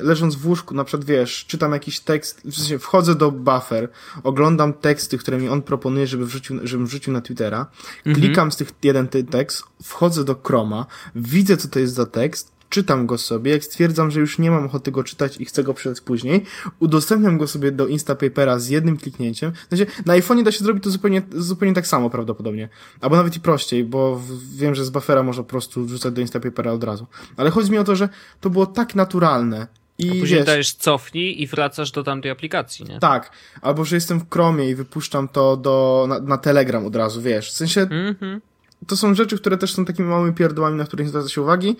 [0.02, 3.88] leżąc w łóżku, na przykład wiesz, czytam jakiś tekst, w sensie wchodzę do buffer,
[4.22, 7.66] oglądam teksty, które mi on proponuje, żeby wrzucił, żebym wrzucił na Twittera,
[8.14, 12.59] klikam z tych jeden ten tekst, wchodzę do Chroma, widzę co to jest za tekst,
[12.70, 15.74] czytam go sobie, jak stwierdzam, że już nie mam ochoty go czytać i chcę go
[15.74, 16.44] przeczytać później,
[16.78, 19.52] udostępniam go sobie do Instapapera z jednym kliknięciem.
[19.70, 22.68] Sensie, na iPhone'ie da się zrobić to zupełnie, zupełnie tak samo prawdopodobnie.
[23.00, 24.22] Albo nawet i prościej, bo
[24.54, 27.06] wiem, że z buffera można po prostu wrzucać do Instapapera od razu.
[27.36, 28.08] Ale chodzi mi o to, że
[28.40, 29.66] to było tak naturalne.
[29.98, 32.98] I Później wiesz, dajesz cofnij i wracasz do tamtej aplikacji, nie?
[32.98, 33.30] tak,
[33.62, 37.50] albo że jestem w Chromie i wypuszczam to do, na, na Telegram od razu, wiesz.
[37.50, 38.40] W sensie, Mhm.
[38.86, 41.76] To są rzeczy, które też są takimi małymi pierdołami, na które nie zwraca się uwagi,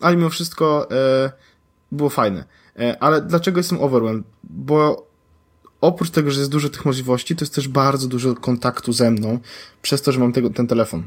[0.00, 1.32] ale mimo wszystko e,
[1.92, 2.44] było fajne.
[2.78, 4.24] E, ale dlaczego jestem overwhelmed?
[4.44, 5.06] Bo
[5.80, 9.38] oprócz tego, że jest dużo tych możliwości, to jest też bardzo dużo kontaktu ze mną
[9.82, 11.06] przez to, że mam tego, ten telefon.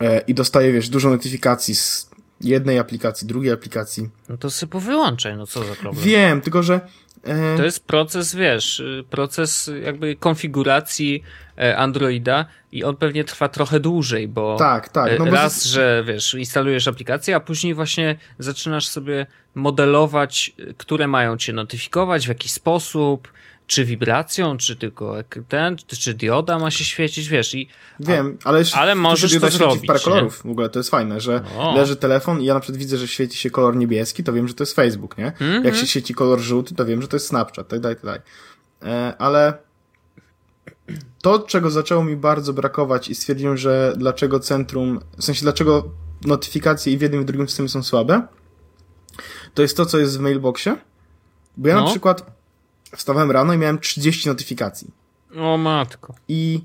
[0.00, 4.08] E, I dostaję, wiesz, dużo notyfikacji z jednej aplikacji, drugiej aplikacji.
[4.28, 6.04] No to sobie powyłączaj, no co za problem.
[6.04, 6.80] Wiem, tylko że
[7.56, 11.22] To jest proces, wiesz, proces jakby konfiguracji
[11.58, 15.12] e, Androida i on pewnie trwa trochę dłużej, bo tak, tak.
[15.12, 20.52] e, No bo raz, z- że wiesz, instalujesz aplikację, a później właśnie zaczynasz sobie modelować,
[20.76, 23.32] które mają cię notyfikować, w jaki sposób,
[23.68, 25.14] czy wibracją, czy tylko
[25.48, 27.68] ten, czy dioda ma się świecić, wiesz, i
[28.00, 30.04] Wiem, ale, ale możesz sobie to da świecić zrobić, parę nie?
[30.04, 30.42] kolorów.
[30.42, 31.74] W ogóle to jest fajne, że O.
[31.76, 34.54] leży telefon i ja na przykład widzę, że świeci się kolor niebieski, to wiem, że
[34.54, 35.26] to jest Facebook, nie?
[35.26, 35.64] Mhm.
[35.64, 38.20] Jak się świeci kolor żółty, to wiem, że to jest Snapchat, tak dalej, tak dalej.
[38.82, 39.58] E, ale
[41.22, 45.90] to, czego zaczęło mi bardzo brakować i stwierdziłem, że dlaczego centrum, w sensie dlaczego
[46.24, 48.22] notyfikacje i w jednym i w drugim systemie są słabe,
[49.54, 50.76] to jest to, co jest w mailboxie.
[51.56, 51.90] Bo ja na No.
[51.90, 52.37] przykład
[52.96, 54.90] wstawałem rano i miałem 30 notyfikacji.
[55.36, 56.14] o matko.
[56.28, 56.60] I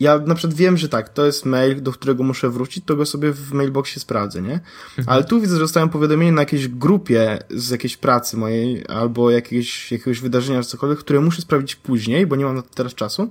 [0.00, 3.06] ja na przykład wiem, że tak, to jest mail, do którego muszę wrócić, to go
[3.06, 4.60] sobie w mailboxie sprawdzę, nie?
[5.06, 9.92] Ale tu widzę, że dostałem powiadomienie na jakiejś grupie z jakiejś pracy mojej, albo jakiegoś,
[9.92, 13.30] jakiegoś wydarzenia, czy cokolwiek, które muszę sprawdzić później, bo nie mam na to teraz czasu.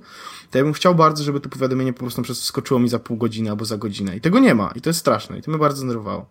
[0.50, 3.16] To ja bym chciał bardzo, żeby to powiadomienie po prostu przez wskoczyło mi za pół
[3.16, 4.16] godziny albo za godzinę.
[4.16, 4.72] I tego nie ma.
[4.74, 5.38] I to jest straszne.
[5.38, 6.26] I to mnie bardzo zdenerwowało.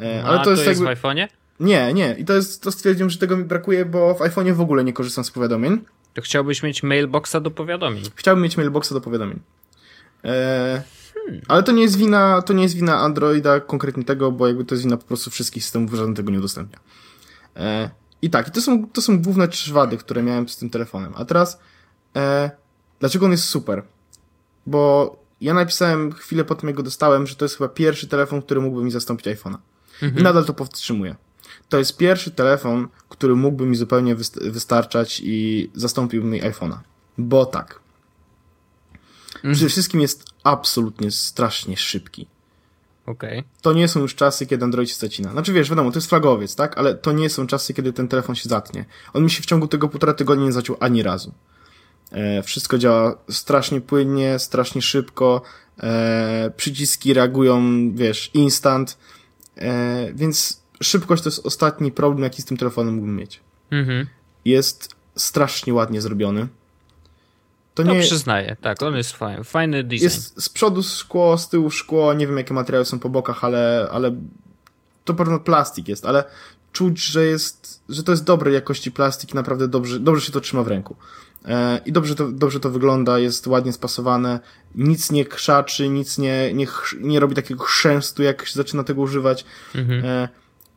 [0.00, 0.96] E, ale a to jest jest jakby...
[0.96, 1.28] w iPhone'ie?
[1.60, 2.16] Nie, nie.
[2.18, 4.92] I to jest, to stwierdziłem, że tego mi brakuje, bo w iPhone'ie w ogóle nie
[4.92, 5.84] korzystam z powiadomień.
[6.14, 8.04] To chciałbyś mieć mailboxa do powiadomień.
[8.14, 9.40] Chciałbym mieć mailboxa do powiadomień.
[10.24, 10.82] E,
[11.48, 14.74] Ale to nie jest wina, to nie jest wina Androida konkretnie tego, bo jakby to
[14.74, 16.78] jest wina po prostu wszystkich systemów, żaden tego nie udostępnia.
[17.56, 17.90] E,
[18.22, 21.12] I tak, i to są, to są główne trzy wady, które miałem z tym telefonem.
[21.16, 21.60] A teraz,
[22.16, 22.50] e,
[23.00, 23.82] dlaczego on jest super?
[24.66, 28.42] Bo ja napisałem chwilę po tym, jak go dostałem, że to jest chyba pierwszy telefon,
[28.42, 29.56] który mógłby mi zastąpić iPhone'a.
[30.20, 31.16] I nadal to powstrzymuję.
[31.70, 36.78] To jest pierwszy telefon, który mógłby mi zupełnie wyst- wystarczać i zastąpił mi iPhone'a.
[37.18, 37.80] Bo tak.
[39.52, 42.26] Przede wszystkim jest absolutnie strasznie szybki.
[43.06, 43.44] Okej.
[43.62, 45.30] To nie są już czasy, kiedy Android się zacina.
[45.30, 46.78] Znaczy wiesz, wiadomo, to jest flagowiec, tak?
[46.78, 48.84] Ale to nie są czasy, kiedy ten telefon się zatnie.
[49.12, 51.34] On mi się w ciągu tego półtora tygodnia nie zaciął ani razu.
[52.10, 55.42] E, wszystko działa strasznie płynnie, strasznie szybko.
[55.82, 57.62] E, przyciski reagują,
[57.94, 58.98] wiesz, instant.
[59.56, 63.40] E, więc szybkość to jest ostatni problem, jaki z tym telefonem mógłbym mieć.
[63.70, 64.06] Mhm.
[64.44, 66.48] Jest strasznie ładnie zrobiony.
[67.74, 70.04] To To nie przyznaję, tak, on jest fajny, fajny design.
[70.04, 73.88] jest z przodu szkło, z tyłu szkło, nie wiem jakie materiały są po bokach, ale,
[73.92, 74.16] ale
[75.04, 76.24] to pewno plastik jest, ale
[76.72, 80.40] czuć, że jest, że to jest dobrej jakości plastik i naprawdę dobrze, dobrze się to
[80.40, 80.96] trzyma w ręku.
[81.44, 84.40] E, I dobrze to, dobrze to wygląda, jest ładnie spasowane,
[84.74, 86.66] nic nie krzaczy, nic nie, nie,
[87.00, 89.44] nie robi takiego chrzęstu, jak się zaczyna tego używać.
[89.74, 90.04] Mhm.
[90.04, 90.28] E,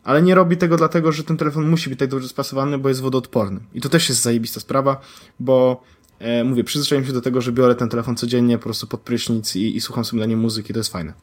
[0.03, 3.01] ale nie robi tego dlatego, że ten telefon musi być tak dobrze spasowany, bo jest
[3.01, 3.59] wodoodporny.
[3.73, 5.01] I to też jest zajebista sprawa,
[5.39, 5.83] bo
[6.19, 9.55] e, mówię, przyzwyczaiłem się do tego, że biorę ten telefon codziennie po prostu pod prysznic
[9.55, 11.13] i, i słucham sobie na nim muzyki, to jest fajne.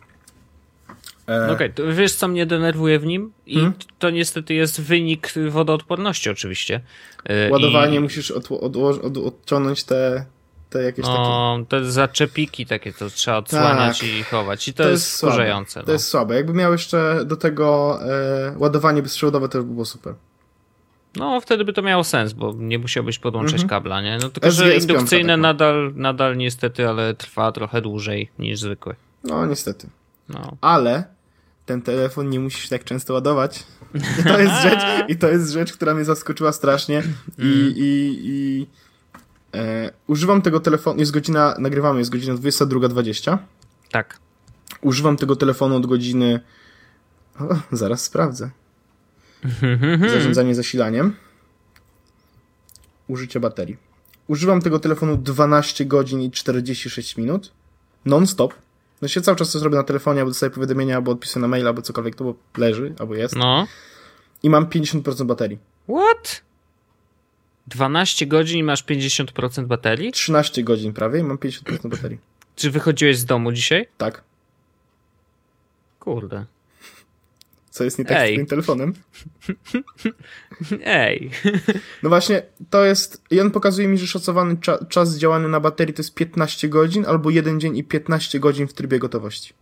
[1.28, 1.44] E...
[1.44, 3.32] Okej, okay, to wiesz co mnie denerwuje w nim?
[3.46, 3.72] I hmm?
[3.98, 6.80] to niestety jest wynik wodoodporności oczywiście.
[7.24, 8.00] E, Ładowanie I...
[8.00, 10.24] musisz od, od, od, odciągnąć te,
[10.70, 11.66] te jakieś no, takie...
[11.68, 14.08] te zaczepiki takie, to trzeba odsłaniać tak.
[14.08, 14.68] i chować.
[14.68, 15.80] I to, to jest, jest wkurzające.
[15.80, 15.86] No.
[15.86, 16.34] To jest słabe.
[16.34, 20.14] Jakby miał jeszcze do tego e, ładowanie bezprzewodowe, to by było super.
[21.16, 23.68] No, wtedy by to miało sens, bo nie musiałbyś podłączać mhm.
[23.68, 24.18] kabla, nie?
[24.22, 28.94] No tylko, że indukcyjne nadal, nadal niestety, ale trwa trochę dłużej niż zwykły.
[29.24, 29.88] No, niestety.
[30.28, 30.56] No.
[30.60, 31.04] Ale
[31.66, 33.66] ten telefon nie musisz tak często ładować.
[34.20, 37.02] I to jest rzecz, i to jest rzecz która mnie zaskoczyła strasznie.
[37.38, 37.72] I, mm.
[37.76, 38.66] i, i
[39.54, 43.38] e, używam tego telefonu, jest godzina, nagrywamy, jest godzina 22.20.
[43.90, 44.18] Tak.
[44.80, 46.40] Używam tego telefonu od godziny.
[47.40, 48.50] O, zaraz sprawdzę.
[50.12, 51.16] Zarządzanie zasilaniem.
[53.08, 53.76] Użycie baterii.
[54.26, 57.52] Używam tego telefonu 12 godzin i 46 minut.
[58.04, 58.54] Non-stop.
[59.02, 61.66] No się cały czas to zrobię na telefonie, albo dostaję powiadomienia, albo odpisuję na mail,
[61.66, 63.36] albo cokolwiek to leży, albo jest.
[63.36, 63.66] No.
[64.42, 65.58] I mam 50% baterii.
[65.88, 66.42] What?
[67.66, 70.12] 12 godzin i masz 50% baterii?
[70.12, 72.18] 13 godzin prawie i mam 50% baterii.
[72.56, 73.86] Czy wychodziłeś z domu dzisiaj?
[73.98, 74.22] Tak.
[76.00, 76.44] Kurde.
[77.70, 78.30] Co jest nie tak Ej.
[78.30, 78.94] z twoim telefonem?
[80.84, 81.30] Ej.
[82.02, 83.22] No właśnie, to jest.
[83.30, 87.06] I on pokazuje mi, że szacowany cza czas działania na baterii to jest 15 godzin,
[87.06, 89.54] albo 1 dzień i 15 godzin w trybie gotowości.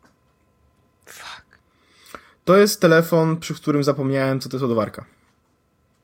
[1.06, 1.46] Fuck.
[2.44, 5.04] To jest telefon, przy którym zapomniałem, co to jest ładowarka.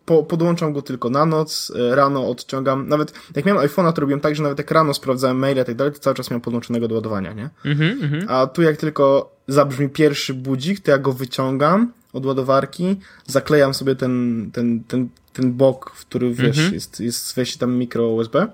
[0.04, 2.88] Po, podłączam go tylko na noc, e, rano odciągam.
[2.88, 5.74] Nawet jak miałem iPhone'a, to robiłem tak, że nawet jak rano sprawdzałem maile i tak
[5.74, 7.50] dalej, to cały czas miałem podłączonego do ładowania, nie?
[7.64, 8.24] Mm -hmm.
[8.28, 12.96] A tu jak tylko zabrzmi pierwszy budzik, to ja go wyciągam od ładowarki,
[13.26, 16.74] zaklejam sobie ten, ten, ten, ten bok, w który wiesz, mm -hmm.
[16.74, 18.46] jest, jest wejście tam mikro USB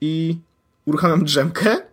[0.00, 0.38] i
[0.84, 1.89] uruchamiam drzemkę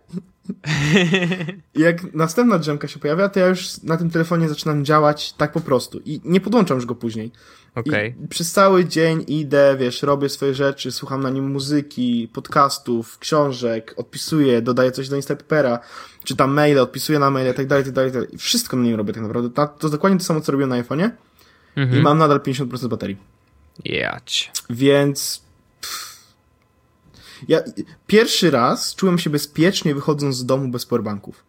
[1.74, 5.60] jak następna drzemka się pojawia, to ja już na tym telefonie zaczynam działać tak po
[5.60, 7.32] prostu i nie podłączam już go później.
[7.74, 8.14] Okay.
[8.24, 13.94] I przez cały dzień idę, wiesz, robię swoje rzeczy, słucham na nim muzyki, podcastów, książek,
[13.96, 15.78] odpisuję, dodaję coś do Instapapera,
[16.24, 18.38] czytam maile, odpisuję na maile, tak dalej, tak dalej, tak dalej.
[18.38, 19.50] Wszystko na nim robię tak naprawdę.
[19.50, 21.10] To, to dokładnie to samo, co robiłem na iPhone'ie
[21.76, 22.00] mhm.
[22.00, 23.16] i mam nadal 50% baterii.
[23.84, 24.52] Jać.
[24.70, 25.42] Więc
[27.48, 27.60] ja
[28.06, 31.44] pierwszy raz czułem się bezpiecznie wychodząc z domu bez powerbanków.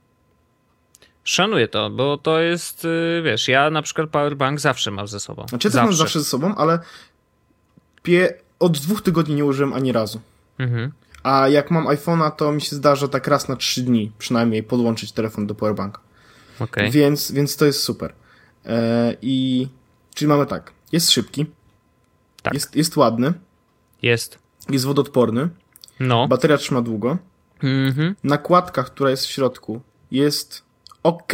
[1.23, 5.45] Szanuję to, bo to jest, y, wiesz, ja na przykład powerbank zawsze mam ze sobą.
[5.49, 5.85] Znaczy, ja zawsze.
[5.85, 6.79] mam zawsze ze sobą, ale
[8.03, 8.33] pie...
[8.59, 10.21] od dwóch tygodni nie użyłem ani razu.
[10.59, 10.91] Mhm.
[11.23, 15.11] A jak mam iPhone'a, to mi się zdarza tak raz na trzy dni przynajmniej podłączyć
[15.11, 16.01] telefon do powerbanka.
[16.59, 16.91] Okay.
[16.91, 18.13] Więc, więc to jest super.
[18.65, 19.67] E, I
[20.15, 21.45] czyli mamy tak, jest szybki,
[22.41, 22.53] tak.
[22.53, 23.33] jest, jest ładny,
[24.01, 25.49] jest, jest wodoodporny,
[25.99, 26.27] no.
[26.27, 27.17] bateria trzyma długo,
[27.63, 28.15] mhm.
[28.23, 29.81] nakładka, która jest w środku
[30.11, 30.63] jest
[31.03, 31.33] ok.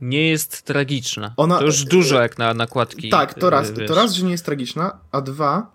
[0.00, 1.34] Nie jest tragiczna.
[1.36, 3.10] Ona, to już dużo jak na nakładki.
[3.10, 5.70] Tak, to raz, to raz, że nie jest tragiczna, a dwa,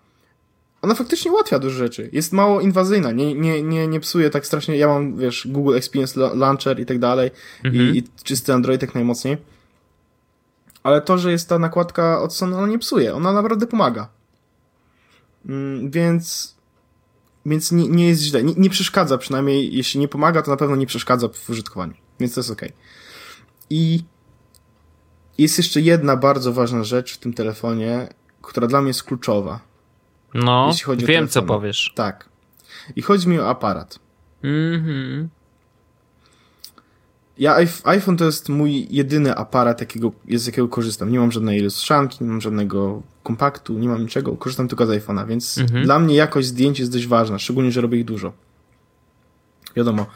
[0.82, 2.10] ona faktycznie ułatwia dużo rzeczy.
[2.12, 4.76] Jest mało inwazyjna, nie, nie, nie, nie psuje tak strasznie.
[4.76, 7.30] Ja mam, wiesz, Google Experience Launcher i tak dalej
[7.64, 7.94] mhm.
[7.94, 9.36] i, i czysty Android jak najmocniej.
[10.82, 13.14] Ale to, że jest ta nakładka od Sony, ona nie psuje.
[13.14, 14.08] Ona naprawdę pomaga.
[15.48, 16.55] Mm, więc
[17.46, 18.42] więc nie, nie jest źle.
[18.42, 21.94] Nie, nie, przeszkadza przynajmniej, jeśli nie pomaga, to na pewno nie przeszkadza w użytkowaniu.
[22.20, 22.62] Więc to jest ok.
[23.70, 24.04] I
[25.38, 28.08] jest jeszcze jedna bardzo ważna rzecz w tym telefonie,
[28.42, 29.60] która dla mnie jest kluczowa.
[30.34, 31.92] No, wiem co powiesz.
[31.94, 32.28] Tak.
[32.96, 33.98] I chodzi mi o aparat.
[34.42, 35.28] Mhm.
[37.38, 41.10] Ja, iPhone to jest mój jedyny aparat, jakiego, z jakiego korzystam.
[41.10, 45.26] Nie mam żadnej lustrzanki, nie mam żadnego kompaktu, nie mam niczego, korzystam tylko z iPhone'a,
[45.26, 45.84] więc mhm.
[45.84, 48.32] dla mnie jakość zdjęć jest dość ważna, szczególnie, że robię ich dużo.
[49.76, 50.06] Wiadomo,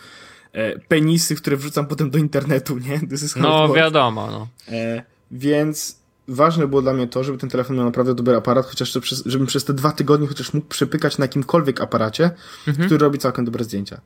[0.53, 3.01] e, penisy, które wrzucam potem do internetu, nie?
[3.37, 4.49] no, wiadomo, no.
[4.77, 8.99] E, więc ważne było dla mnie to, żeby ten telefon miał naprawdę dobry aparat, chociaż
[8.99, 12.31] przez, żebym przez te dwa tygodnie chociaż mógł przepykać na jakimkolwiek aparacie,
[12.69, 12.87] mhm.
[12.87, 14.01] który robi całkiem dobre zdjęcia.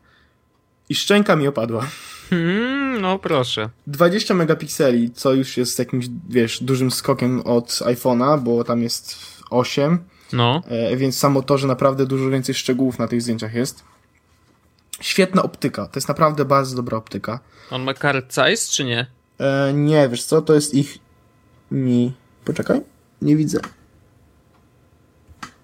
[0.89, 1.87] I szczęka mi opadła.
[2.31, 3.71] Hmm, no proszę.
[3.87, 9.17] 20 megapikseli, co już jest jakimś, wiesz, dużym skokiem od iPhone'a, bo tam jest
[9.51, 9.99] 8.
[10.33, 10.63] No.
[10.69, 13.85] E, więc samo to, że naprawdę dużo więcej szczegółów na tych zdjęciach jest.
[15.01, 15.87] Świetna optyka.
[15.87, 17.41] To jest naprawdę bardzo dobra optyka.
[17.71, 19.07] On ma card size, czy nie?
[19.39, 20.99] E, nie, wiesz co, to jest ich...
[21.71, 22.13] Mi...
[22.45, 22.81] Poczekaj.
[23.23, 23.61] Nie widzę.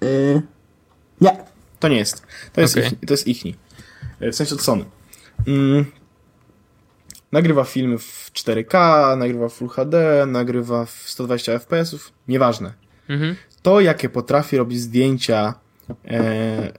[0.03, 0.07] E...
[1.21, 1.45] Nie.
[1.81, 2.23] To nie jest.
[2.53, 2.93] To jest, Okej.
[2.93, 3.55] ich, to jest ichni.
[4.21, 4.85] E, W sensie od Sony.
[5.47, 5.85] Mm.
[7.33, 12.73] Nagrywa filmy w 4K, nagrywa w Full HD, nagrywa w 120 fps, nieważne.
[13.09, 13.37] Mhm.
[13.63, 15.55] To, jakie potrafi robić zdjęcia,
[16.05, 16.73] e,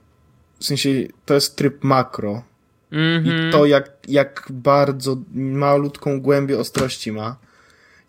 [0.59, 0.89] w sensie
[1.25, 2.43] to jest tryb makro,
[2.91, 3.25] Mhm.
[3.49, 7.35] i to, jak, jak bardzo malutką głębię ostrości ma,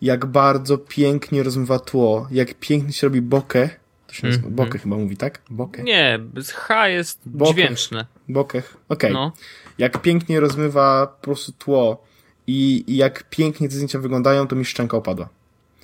[0.01, 3.79] jak bardzo pięknie rozmywa tło, jak pięknie się robi bokeh.
[4.07, 4.55] To się nazywa, Mhm.
[4.55, 5.41] bokeh chyba mówi, tak?
[5.49, 5.85] Bokeh.
[5.85, 6.19] Nie,
[6.53, 7.53] H jest Bokeh.
[7.55, 8.05] dźwięczne.
[8.29, 9.13] Bokeh, okej.
[9.13, 9.31] No.
[9.77, 12.03] Jak pięknie rozmywa po prostu tło
[12.47, 15.29] i, i jak pięknie te zdjęcia wyglądają, to mi szczęka opadła.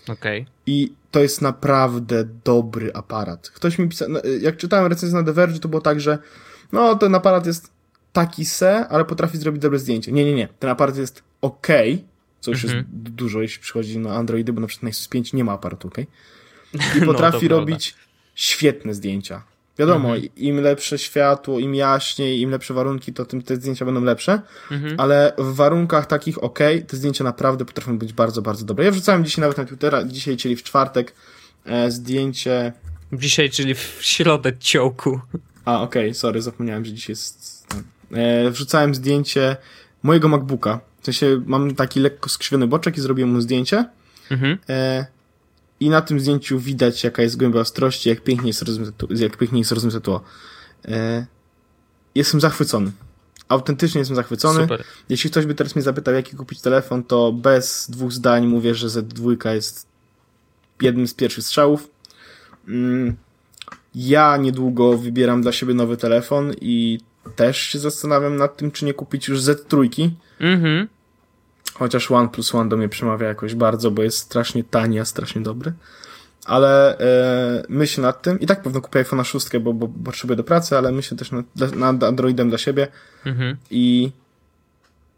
[0.08, 0.46] Okej.
[0.66, 3.50] I to jest naprawdę dobry aparat.
[3.50, 6.18] Ktoś mi pisał, no, jak czytałem recenzję na The Verge, to było tak, że
[6.72, 7.72] no ten aparat jest
[8.14, 10.12] taki se, ale potrafi zrobić dobre zdjęcie.
[10.12, 10.48] Nie, nie, nie.
[10.60, 11.68] Ten aparat jest ok,
[12.40, 12.78] co już Mhm.
[12.78, 15.88] jest du- dużo, jeśli przychodzi na Androidy, bo na przykład Nexus 5 nie ma aparatu
[15.88, 15.98] ok.
[16.00, 16.06] I
[17.00, 17.56] No, potrafi prawda.
[17.56, 17.96] robić
[18.36, 19.44] świetne zdjęcia.
[19.80, 20.36] Wiadomo, Mhm.
[20.36, 25.00] im lepsze światło, im jaśniej, im lepsze warunki, to tym te zdjęcia będą lepsze, Mhm.
[25.00, 28.86] ale w warunkach takich ok, te zdjęcia naprawdę potrafią być bardzo, bardzo dobre.
[28.86, 31.14] Ja wrzucałem dzisiaj nawet na Twittera, dzisiaj, czyli w czwartek,
[31.66, 32.74] e, zdjęcie...
[33.14, 35.20] Dzisiaj, czyli w środę ciołku.
[35.66, 37.68] A, okej, sorry, zapomniałem, że dzisiaj jest...
[38.12, 39.58] E, wrzucałem zdjęcie
[40.04, 40.80] mojego MacBooka.
[41.02, 43.86] W sensie mam taki lekko skrzywiony boczek i zrobiłem mu zdjęcie.
[44.32, 44.58] Mhm.
[44.70, 45.06] E,
[45.80, 49.60] I na tym zdjęciu widać, jaka jest głębia ostrości, jak pięknie jest rozmyte, jak pięknie
[49.60, 50.22] jest rozmyte tło.
[50.88, 51.26] E,
[52.16, 52.92] jestem zachwycony.
[53.48, 54.62] Autentycznie jestem zachwycony.
[54.62, 54.84] Super.
[55.10, 58.88] Jeśli ktoś by teraz mnie zapytał, jaki kupić telefon, to bez dwóch zdań mówię, że
[58.88, 59.88] Z2 jest
[60.82, 61.90] jednym z pierwszych strzałów.
[62.68, 63.16] Mm,
[63.96, 67.00] Ja niedługo wybieram dla siebie nowy telefon i
[67.36, 70.10] też się zastanawiam nad tym, czy nie kupić już Z3.
[70.40, 70.88] Mhm.
[71.80, 75.74] Chociaż OnePlus One do mnie przemawia jakoś bardzo, bo jest strasznie tani, a strasznie dobry.
[76.46, 78.40] Ale e, myślę nad tym.
[78.40, 81.76] I tak pewno kupię iPhone'a 6, bo, bo potrzebuję do pracy, ale myślę też nad,
[81.76, 82.88] nad Androidem dla siebie.
[83.26, 83.58] Mhm.
[83.72, 84.12] I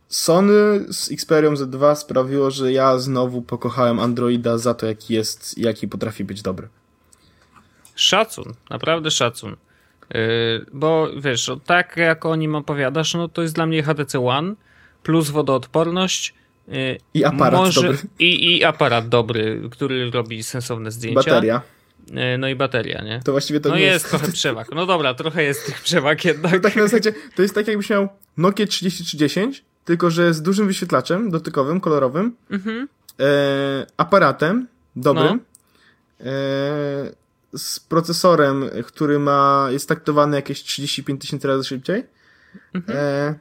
[0.07, 0.53] Sony
[0.89, 6.23] z Xperią Z2 sprawiło, że ja znowu pokochałem Androida za to, jaki jest, jaki potrafi
[6.23, 6.67] być dobry.
[7.95, 9.55] Szacun, naprawdę szacun.
[10.13, 10.19] Yy,
[10.73, 14.53] bo wiesz, o tak jak o nim opowiadasz, no to jest dla mnie HTC One
[15.03, 16.33] plus wodoodporność.
[17.13, 17.97] I aparat może, dobry.
[18.19, 21.15] I, I aparat dobry, który robi sensowne zdjęcia.
[21.31, 21.61] Bateria.
[22.11, 23.21] Yy, no i bateria, nie?
[23.25, 24.09] To właściwie to no jest, jest...
[24.09, 24.67] trochę przewag.
[24.75, 26.51] No dobra, trochę jest tych przewag jednak.
[26.53, 30.67] To tak na zasadzie, to jest tak jakbyś miał Nokia 3310, tylko że z dużym
[30.67, 32.87] wyświetlaczem dotykowym, kolorowym, Mhm.
[33.19, 35.39] e, aparatem dobrym,
[36.19, 36.25] No.
[36.31, 36.31] e,
[37.57, 42.03] z procesorem, który ma, jest taktowany jakieś 35 tysięcy razy szybciej.
[42.73, 42.97] Mhm.
[42.97, 43.35] E,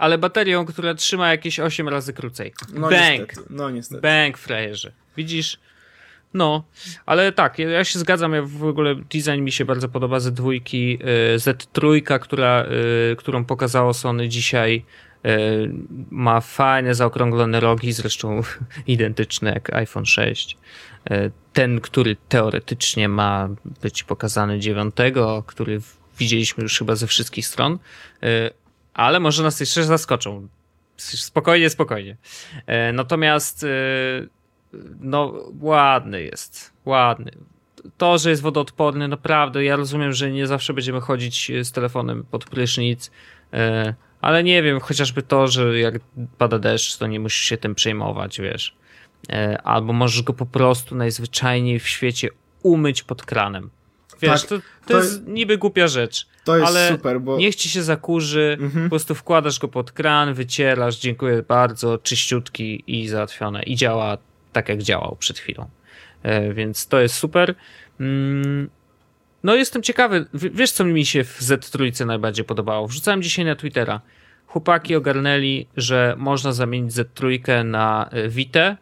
[0.00, 2.52] Ale baterią, która trzyma jakieś 8 razy krócej.
[2.72, 3.20] no Bang!
[3.20, 4.00] niestety, no niestety.
[4.00, 4.92] Bang, frajerze.
[5.16, 5.58] Widzisz?
[6.34, 6.64] No,
[7.06, 10.98] ale tak, ja, się zgadzam, ja w ogóle design mi się bardzo podoba z dwójki
[11.34, 12.64] y, Z3, która,
[13.12, 14.84] y, którą pokazało Sony dzisiaj.
[15.26, 15.70] y,
[16.10, 18.40] Ma fajne, zaokrąglone rogi, zresztą
[18.86, 20.56] identyczne jak iPhone 6.
[21.10, 23.48] Y, Ten, który teoretycznie ma
[23.82, 24.94] być pokazany 9,
[25.46, 25.80] który
[26.18, 27.78] widzieliśmy już chyba ze wszystkich stron,
[28.94, 30.48] ale może nas jeszcze zaskoczą.
[30.96, 32.16] Spokojnie, spokojnie.
[32.66, 33.68] E, Natomiast e,
[35.00, 37.30] no ładny jest, ładny.
[37.98, 42.44] To, że jest wodoodporny, naprawdę, ja rozumiem, że nie zawsze będziemy chodzić z telefonem pod
[42.44, 43.10] prysznic,
[43.52, 45.94] e, ale nie wiem, chociażby to, że jak
[46.38, 48.76] pada deszcz, to nie musisz się tym przejmować, wiesz.
[49.30, 52.28] E, Albo możesz go po prostu najzwyczajniej w świecie
[52.62, 53.70] umyć pod kranem.
[54.22, 56.26] Wiesz, Tak, to, to, to jest niby głupia rzecz.
[56.44, 58.84] To jest ale super, bo Niech ci się zakurzy, Mhm.
[58.84, 63.62] po prostu wkładasz go pod kran, wycierasz, dziękuję bardzo, czyściutki i załatwione.
[63.62, 64.18] I działa
[64.52, 65.68] tak, jak działał przed chwilą.
[66.22, 67.54] E, więc to jest super.
[68.00, 68.70] Mm,
[69.42, 72.86] no jestem ciekawy, wiesz co mi się w Z3 najbardziej podobało?
[72.88, 74.00] Wrzucałem dzisiaj na Twittera.
[74.46, 78.76] Chłopaki ogarnęli, że można zamienić Z3 na e, Vita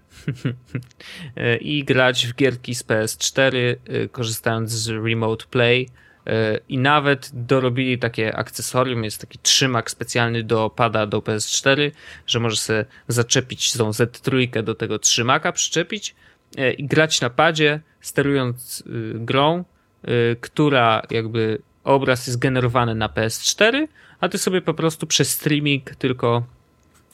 [1.37, 5.89] e, i grać w gierki z PS4, e, korzystając z Remote Play.
[6.29, 11.91] E, I nawet dorobili takie akcesorium, jest taki trzymak specjalny do pada do PS4,
[12.27, 16.15] że możesz sobie zaczepić tą Z3 do tego trzymaka, przyczepić
[16.57, 19.65] e, i grać na padzie, sterując y, grą,
[20.09, 23.89] y, która jakby obraz jest generowany na PS4,
[24.21, 26.47] a ty sobie po prostu przez streaming tylko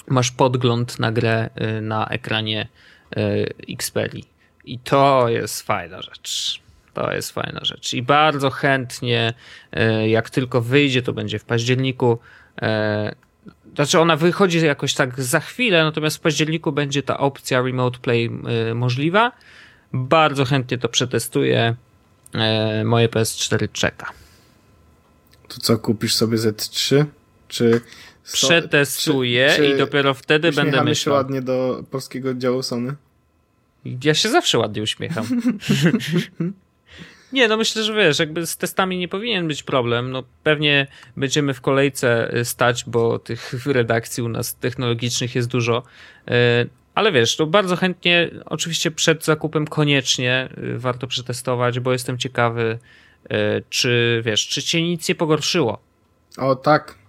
[0.09, 2.69] masz podgląd na grę y, na ekranie
[3.69, 4.25] Xperia.
[4.65, 6.64] I to jest fajna rzecz.
[6.95, 7.95] To jest fajna rzecz.
[7.95, 9.34] I bardzo chętnie,
[10.03, 12.18] y, jak tylko wyjdzie, to będzie w październiku.
[12.62, 12.66] y,
[13.74, 18.30] Znaczy, ona wychodzi jakoś tak za chwilę, natomiast w październiku będzie ta opcja Remote Play
[18.70, 19.32] y, możliwa.
[19.92, 21.74] Bardzo chętnie to przetestuję.
[22.84, 24.11] Moje PS4 czeka.
[25.49, 27.05] To co, kupisz sobie Z3?
[27.49, 27.80] Czy...
[28.24, 31.12] So, Przetestuję czy, czy i dopiero wtedy będę myślał.
[31.12, 32.95] się ładnie do polskiego działu Sony?
[34.05, 35.26] Ja się zawsze ładnie uśmiecham.
[37.35, 40.11] Nie, no myślę, że wiesz, jakby z testami nie powinien być problem.
[40.11, 45.82] No pewnie będziemy w kolejce y, stać, bo tych redakcji u nas technologicznych jest dużo.
[46.28, 46.32] Y,
[46.95, 52.78] ale wiesz, to bardzo chętnie, oczywiście przed zakupem koniecznie y, warto przetestować, bo jestem ciekawy,
[53.70, 55.78] czy wiesz, czy cię nic nie pogorszyło.
[56.39, 57.04] O, tak.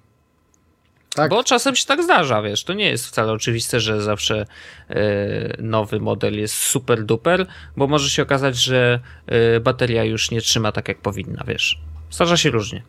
[1.16, 1.30] Tak.
[1.30, 4.46] Bo czasem się tak zdarza, wiesz, to nie jest wcale oczywiste, że zawsze
[4.90, 7.48] e, nowy model jest super duper,
[7.78, 11.82] bo może się okazać, że e, bateria już nie trzyma tak jak powinna, wiesz.
[12.12, 12.84] Zdarza się różnie.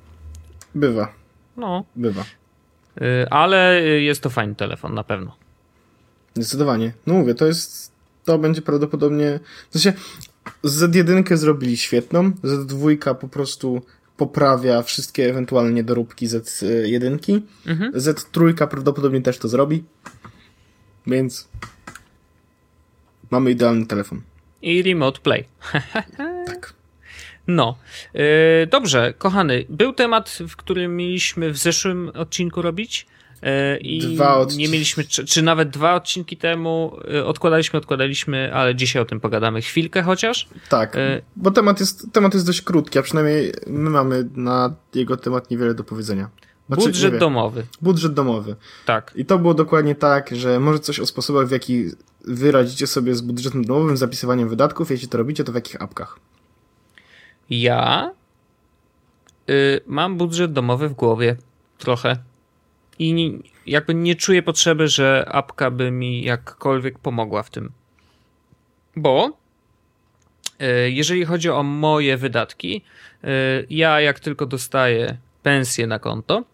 [0.75, 1.13] Bywa.
[1.57, 1.85] No.
[1.97, 2.25] Bywa.
[3.01, 5.37] E, ale jest to fajny telefon, na pewno.
[6.35, 6.93] Zdecydowanie.
[7.07, 7.93] No mówię, to jest,
[8.25, 10.01] to będzie prawdopodobnie, w sensie
[10.65, 13.83] Z1 zrobili świetną, Z2 po prostu
[14.17, 17.41] poprawia wszystkie ewentualne niedoróbki Z1.
[17.67, 17.93] Mhm.
[17.93, 19.85] Z3 prawdopodobnie też to zrobi.
[21.07, 21.49] Więc
[23.31, 24.23] mamy idealny telefon.
[24.63, 25.45] I remote play.
[26.47, 26.75] tak.
[27.47, 27.79] No,
[28.15, 28.23] yy,
[28.71, 29.65] dobrze, kochany.
[29.69, 33.07] Był temat, w którym mieliśmy w zeszłym odcinku robić.
[33.43, 34.19] E, I
[34.57, 39.21] nie mieliśmy, czy, czy, nawet dwa odcinki temu e, odkładaliśmy, odkładaliśmy, ale dzisiaj o tym
[39.21, 40.49] pogadamy chwilkę chociaż.
[40.69, 41.23] Tak, e...
[41.37, 45.75] bo temat jest, temat jest dość krótki, a przynajmniej my mamy na jego temat niewiele
[45.75, 46.31] do powiedzenia.
[46.67, 47.67] Znaczy, budżet domowy.
[47.83, 48.57] Budżet domowy.
[48.87, 49.13] Tak.
[49.17, 51.91] I to było dokładnie tak, że może coś o sposobach, w jaki
[52.25, 56.19] wy radzicie sobie z budżetem domowym, zapisywaniem wydatków, jeśli to robicie, to w jakich apkach?
[57.51, 58.11] Ja
[59.51, 61.37] y, mam budżet domowy w głowie.
[61.79, 62.17] Trochę
[62.99, 67.73] i jakby nie czuję potrzeby, że apka by mi jakkolwiek pomogła w tym.
[68.97, 69.39] Bo
[70.59, 72.83] e, jeżeli chodzi o moje wydatki,
[73.25, 73.29] e,
[73.71, 76.45] ja jak tylko dostaję pensję na konto,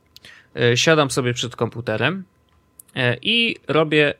[0.57, 2.24] e, siadam sobie przed komputerem
[3.22, 4.14] i robię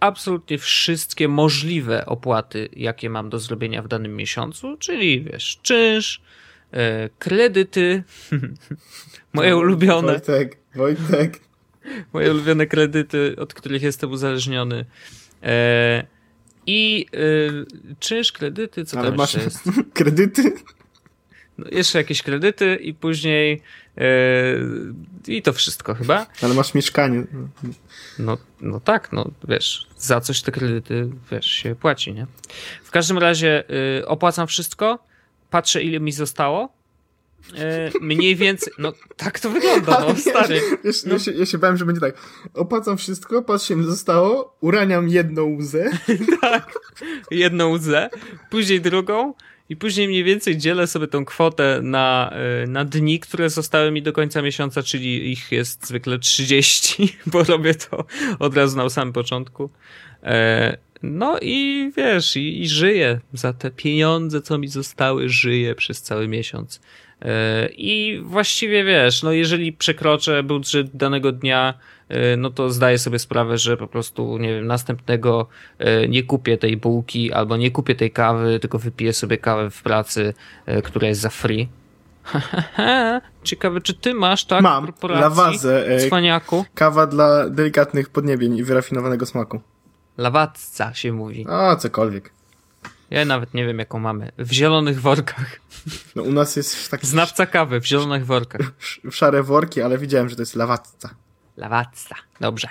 [0.00, 6.22] absolutnie wszystkie możliwe opłaty, jakie mam do zrobienia w danym miesiącu, czyli wiesz, czynsz,
[7.18, 8.02] kredyty,
[9.32, 10.12] moje ulubione.
[10.12, 11.40] Wojtek, Wojtek.
[12.12, 14.84] Moje ulubione kredyty, od których jestem uzależniony.
[15.42, 16.06] E,
[16.66, 19.70] I e, czynsz, kredyty, co Ale tam masz jest?
[19.94, 20.52] kredyty?
[21.58, 23.62] No, jeszcze jakieś kredyty i później
[23.96, 24.04] e,
[25.28, 26.26] i to wszystko chyba.
[26.42, 27.24] Ale masz mieszkanie.
[28.18, 32.26] No, no tak, no wiesz, za coś te kredyty, wiesz, się płaci, nie?
[32.84, 33.64] W każdym razie
[33.98, 34.98] e, opłacam wszystko,
[35.50, 36.77] patrzę ile mi zostało
[37.56, 40.60] E, mniej więcej, no tak to wygląda, no stary.
[40.84, 41.12] Ja, no.
[41.12, 42.14] ja, się, ja się bałem, że będzie tak.
[42.54, 45.90] Opłacam wszystko, patrzę mi zostało, uraniam jedną łzę.
[46.40, 46.72] tak,
[47.30, 48.10] jedną łzę,
[48.50, 49.34] później drugą
[49.68, 54.02] i później mniej więcej dzielę sobie tą kwotę na, e, na dni, które zostały mi
[54.02, 58.04] do końca miesiąca, czyli ich jest zwykle 30, bo robię to
[58.38, 59.70] od razu na samym początku.
[60.22, 66.02] E, no i wiesz, i, i żyję za te pieniądze, co mi zostały, żyję przez
[66.02, 66.80] cały miesiąc.
[67.22, 71.74] E, I właściwie wiesz, no jeżeli przekroczę budżet danego dnia,
[72.08, 75.46] e, no to zdaję sobie sprawę, że po prostu, nie wiem, następnego
[75.78, 79.82] e, nie kupię tej bułki albo nie kupię tej kawy, tylko wypiję sobie kawę w
[79.82, 80.34] pracy,
[80.84, 81.68] która jest za free.
[83.44, 86.64] Ciekawe, czy ty masz tak Mam, lawazę, cwaniaku?
[86.74, 89.60] Kawa dla delikatnych podniebień i wyrafinowanego smaku.
[90.18, 91.46] Lawatca się mówi.
[91.48, 92.37] A, cokolwiek.
[93.10, 94.32] Ja nawet nie wiem, jaką mamy.
[94.38, 95.60] W zielonych workach.
[96.16, 97.06] No u nas jest taki...
[97.06, 98.72] Znawca kawy w zielonych workach.
[99.10, 101.14] W szare worki, ale widziałem, że to jest lawatca.
[101.56, 102.68] Lawatca, dobrze.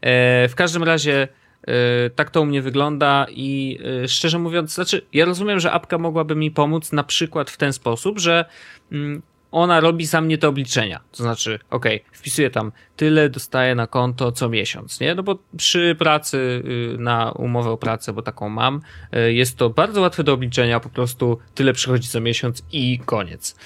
[0.00, 1.28] E, w każdym razie
[1.66, 5.98] e, tak to u mnie wygląda i e, szczerze mówiąc, znaczy ja rozumiem, że apka
[5.98, 8.44] mogłaby mi pomóc na przykład w ten sposób, że
[8.92, 9.22] mm,
[9.56, 11.00] ona robi za mnie te obliczenia.
[11.12, 15.14] To znaczy, ok, wpisuję tam tyle, dostaję na konto co miesiąc, nie?
[15.14, 16.62] No bo przy pracy
[16.94, 18.80] y, na umowę o pracę, bo taką mam,
[19.14, 23.56] y, jest to bardzo łatwe do obliczenia, po prostu tyle przychodzi co miesiąc i koniec.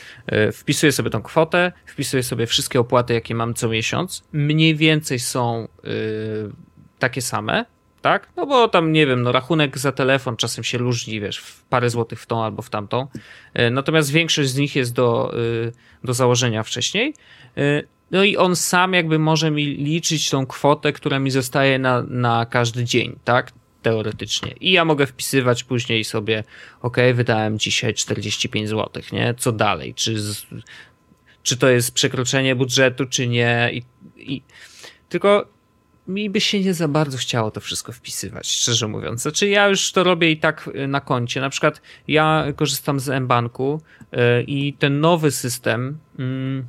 [0.48, 4.22] Y, wpisuję sobie tą kwotę, wpisuję sobie wszystkie opłaty, jakie mam co miesiąc.
[4.32, 5.68] Mniej więcej są
[6.98, 7.64] takie same,
[8.02, 8.28] tak?
[8.36, 11.90] No bo tam, nie wiem, no rachunek za telefon czasem się różni, wiesz, w parę
[11.90, 13.06] złotych w tą albo w tamtą.
[13.54, 15.72] E, natomiast większość z nich jest do, y,
[16.04, 17.14] do założenia wcześniej.
[17.56, 22.02] E, no i on sam jakby może mi liczyć tą kwotę, która mi zostaje na,
[22.02, 23.52] na każdy dzień, tak?
[23.82, 24.54] Teoretycznie.
[24.60, 26.44] I ja mogę wpisywać później sobie,
[26.82, 29.34] ok, wydałem dzisiaj 45 zł, nie?
[29.38, 29.94] Co dalej?
[29.94, 30.46] Czy, z,
[31.42, 33.70] czy to jest przekroczenie budżetu, czy nie?
[33.72, 33.82] I,
[34.16, 34.42] i,
[35.08, 35.46] tylko
[36.10, 39.22] mi by się nie za bardzo chciało to wszystko wpisywać, szczerze mówiąc.
[39.22, 41.40] Znaczy ja już to robię i tak y, na koncie.
[41.40, 46.66] Na przykład ja korzystam z mBanku y, i ten nowy system, mm,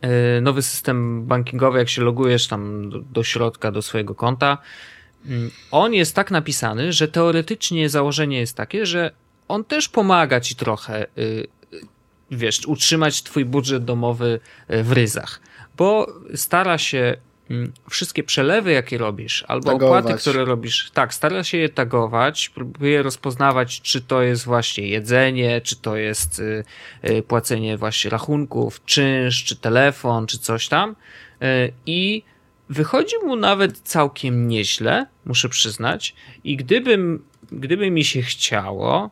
[0.00, 4.58] e, nowy system bankingowy, jak się logujesz tam do, środka, do swojego konta,
[5.26, 9.10] mm, on jest tak napisany, że teoretycznie założenie jest takie, że
[9.48, 11.46] on też pomaga ci trochę, y,
[12.30, 15.40] wiesz, utrzymać twój budżet domowy w ryzach,
[15.76, 17.16] bo stara się
[17.90, 20.04] wszystkie przelewy, jakie robisz, albo tagować.
[20.04, 25.60] opłaty, które robisz, tak, stara się je tagować, próbuje rozpoznawać, czy to jest właśnie jedzenie,
[25.60, 26.64] czy to jest y,
[27.04, 30.96] y, płacenie właśnie rachunków, czynsz, czy telefon, czy coś tam.
[31.42, 32.22] Y, I
[32.68, 36.14] wychodzi mu nawet całkiem nieźle, muszę przyznać.
[36.44, 39.10] I gdybym, gdyby mi się chciało,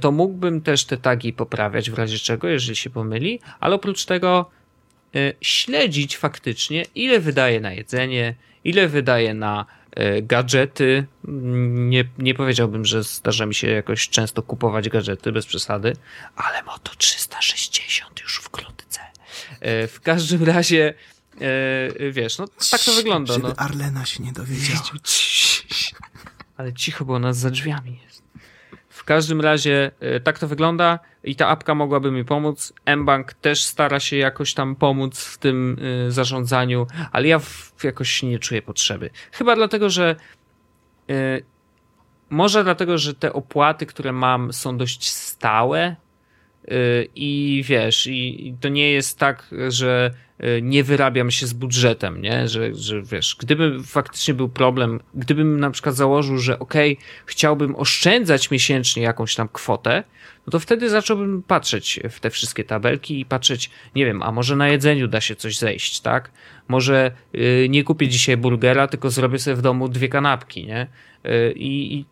[0.00, 4.50] to mógłbym też te tagi poprawiać w razie czego, jeżeli się pomyli, ale oprócz tego
[5.40, 11.06] śledzić faktycznie, ile wydaje na jedzenie, ile wydaje na e, gadżety.
[11.68, 15.96] Nie, nie powiedziałbym, że zdarza mi się jakoś często kupować gadżety, bez przesady,
[16.36, 19.00] ale Moto 360 już w klotce.
[19.60, 20.94] E, w każdym razie,
[22.10, 23.38] wiesz, no tak to wygląda.
[23.38, 23.54] No.
[23.56, 24.82] Arlena się nie dowiedziała.
[26.56, 28.00] Ale cicho, bo nas za drzwiami
[29.06, 29.90] każdym razie
[30.24, 32.72] tak to wygląda i ta apka mogłaby mi pomóc.
[32.96, 35.78] mBank też stara się jakoś tam pomóc w tym
[36.08, 37.40] y, zarządzaniu, ale ja
[37.84, 39.10] jakoś nie czuję potrzeby.
[39.32, 40.16] Chyba dlatego, że
[41.10, 41.44] y,
[42.30, 45.96] może dlatego, że te opłaty, które mam, są dość stałe
[47.14, 50.10] i wiesz, i, to nie jest tak, że
[50.44, 52.48] Y, nie wyrabiam się z budżetem, nie?
[52.48, 57.76] Że, że wiesz, gdyby faktycznie był problem, gdybym na przykład założył, że okej, okay, chciałbym
[57.76, 60.04] oszczędzać miesięcznie jakąś tam kwotę,
[60.46, 64.56] no to wtedy zacząłbym patrzeć w te wszystkie tabelki i patrzeć, nie wiem, a może
[64.56, 66.30] na jedzeniu da się coś zejść, tak?
[66.68, 70.86] Może yy, nie kupię dzisiaj burgera, tylko zrobię sobie w domu dwie kanapki, nie?
[71.24, 72.04] Yy, I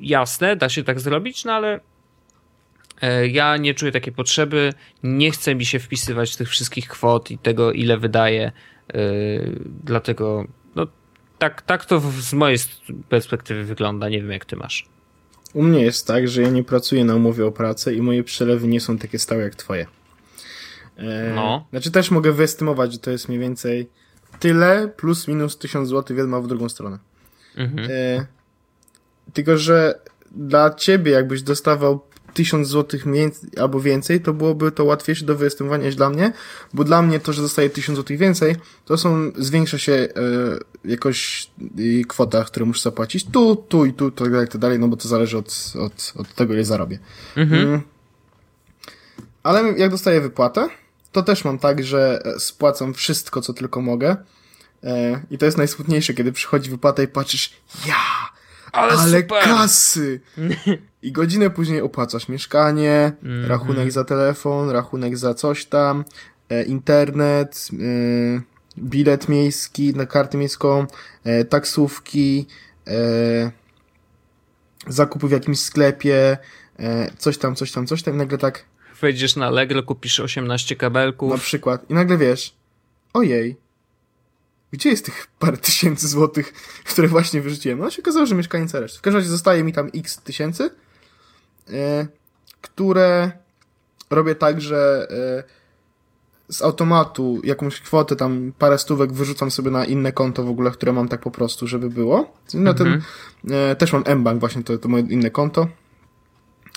[0.00, 1.80] jasne, da się tak zrobić, no ale
[3.30, 4.72] ja nie czuję takiej potrzeby,
[5.02, 8.52] nie chcę mi się wpisywać w tych wszystkich kwot i tego, ile wydaję,
[8.88, 9.00] e,
[9.84, 10.86] dlatego no,
[11.38, 12.58] tak, tak to z mojej
[13.08, 14.88] perspektywy wygląda, nie wiem jak ty masz.
[15.52, 18.68] U mnie jest tak, że ja nie pracuję na umowie o pracę i moje przelewy
[18.68, 19.86] nie są takie stałe jak twoje.
[20.96, 21.66] E, no.
[21.70, 23.90] Znaczy też mogę wyestymować, że to jest mniej więcej
[24.40, 26.98] tyle plus minus 1000 zł wiadomo w drugą stronę.
[27.56, 27.88] Mhm.
[27.90, 28.26] E,
[29.32, 32.00] tylko, że dla ciebie jakbyś dostawał
[32.34, 33.00] 1000 zł
[33.60, 36.32] albo więcej, to byłoby to łatwiejsze do wyestymowania niż dla mnie,
[36.74, 40.08] bo dla mnie to, że dostaję 1000 zł więcej, to są, zwiększa się e,
[40.84, 44.88] jakoś e, kwota, którą muszę zapłacić tu, tu i tu, tak dalej, tak dalej, no
[44.88, 46.98] bo to zależy od, od, od tego, ile zarobię.
[47.36, 47.62] Mhm.
[47.62, 47.80] Mm.
[49.42, 50.68] Ale jak dostaję wypłatę,
[51.12, 54.16] to też mam tak, że spłacam wszystko, co tylko mogę.
[54.84, 57.52] E, I to jest najsmutniejsze, kiedy przychodzi wypłata i patrzysz,
[57.86, 57.94] ja,
[58.74, 60.20] ale, ale kasy!
[61.02, 63.48] I godzinę później opłacasz mieszkanie, mm -hmm.
[63.48, 66.04] rachunek za telefon, rachunek za coś tam,
[66.48, 70.86] e, internet, e, bilet miejski na kartę miejską,
[71.24, 72.46] e, taksówki,
[72.86, 73.50] e,
[74.86, 76.38] zakupy w jakimś sklepie,
[76.78, 78.14] e, coś tam, coś tam, coś tam.
[78.14, 78.64] I nagle tak.
[79.00, 81.30] Wejdziesz na Allegro, kupisz 18 kabelków.
[81.30, 81.90] Na przykład.
[81.90, 82.54] I nagle wiesz,
[83.12, 83.56] ojej,
[84.74, 86.52] gdzie jest tych parę tysięcy złotych,
[86.84, 87.78] które właśnie wyrzuciłem?
[87.78, 88.98] No się okazało, że mieszkanie za resztę.
[88.98, 90.70] W każdym razie zostaje mi tam x tysięcy,
[91.72, 92.06] E,
[92.60, 93.32] które
[94.10, 95.44] robię tak, że e,
[96.48, 100.92] z automatu jakąś kwotę, tam parę stówek wyrzucam sobie na inne konto w ogóle, które
[100.92, 102.34] mam tak po prostu, żeby było.
[102.54, 103.02] Na mhm.
[103.44, 105.68] ten, e, też mam mBank właśnie, to, to moje inne konto.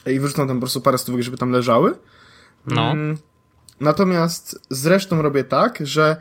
[0.06, 1.96] I wyrzucam tam po prostu parę stówek, żeby tam leżały.
[2.66, 2.92] No.
[2.92, 3.18] Mm,
[3.80, 6.18] natomiast zresztą robię tak, że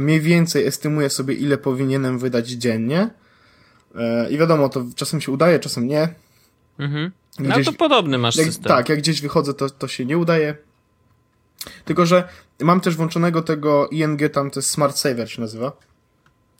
[0.00, 3.10] mniej więcej estymuję sobie, ile powinienem wydać dziennie.
[4.30, 6.08] I wiadomo, to czasem się udaje, czasem nie.
[6.78, 7.12] Mhm.
[7.38, 8.64] No to podobny masz jak, system.
[8.64, 10.56] Tak, jak gdzieś wychodzę, to, to się nie udaje.
[11.84, 12.28] Tylko, że
[12.60, 15.72] mam też włączonego tego ING, tam to jest Smart Saver się nazywa.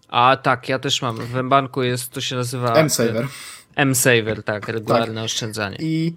[0.08, 1.16] A tak, ja też mam.
[1.16, 2.72] W banku jest, to się nazywa...
[2.72, 3.26] M-Saver.
[3.76, 5.24] M-Saver, tak, regularne tak.
[5.24, 5.76] oszczędzanie.
[5.80, 6.16] I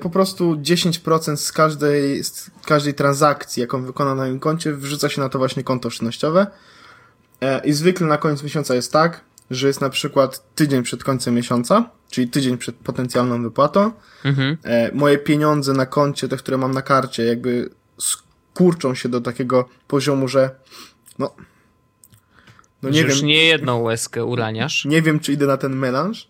[0.00, 5.20] po prostu 10% z każdej, z każdej transakcji, jaką wykona na moim koncie, wrzuca się
[5.20, 6.46] na to właśnie konto oszczędnościowe.
[7.42, 11.34] Y, I zwykle na koniec miesiąca jest tak, że jest na przykład tydzień przed końcem
[11.34, 13.92] miesiąca, czyli tydzień przed potencjalną wypłatą.
[14.24, 14.56] Mhm.
[14.62, 19.68] E, moje pieniądze na koncie, te, które mam na karcie, jakby skurczą się do takiego
[19.88, 20.50] poziomu, że
[21.18, 21.34] no,
[22.82, 23.26] no nie wiem.
[23.26, 24.84] nie jedną łezkę uraniasz.
[24.84, 26.28] Nie wiem, czy idę na ten melanż.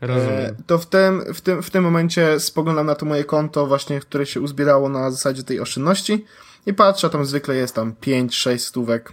[0.00, 0.38] Rozumiem.
[0.38, 4.00] E, to w tym, w, tym, w tym momencie spoglądam na to moje konto właśnie,
[4.00, 6.24] które się uzbierało na zasadzie tej oszczędności
[6.66, 9.12] i patrzę, tam zwykle jest tam 5-6 stówek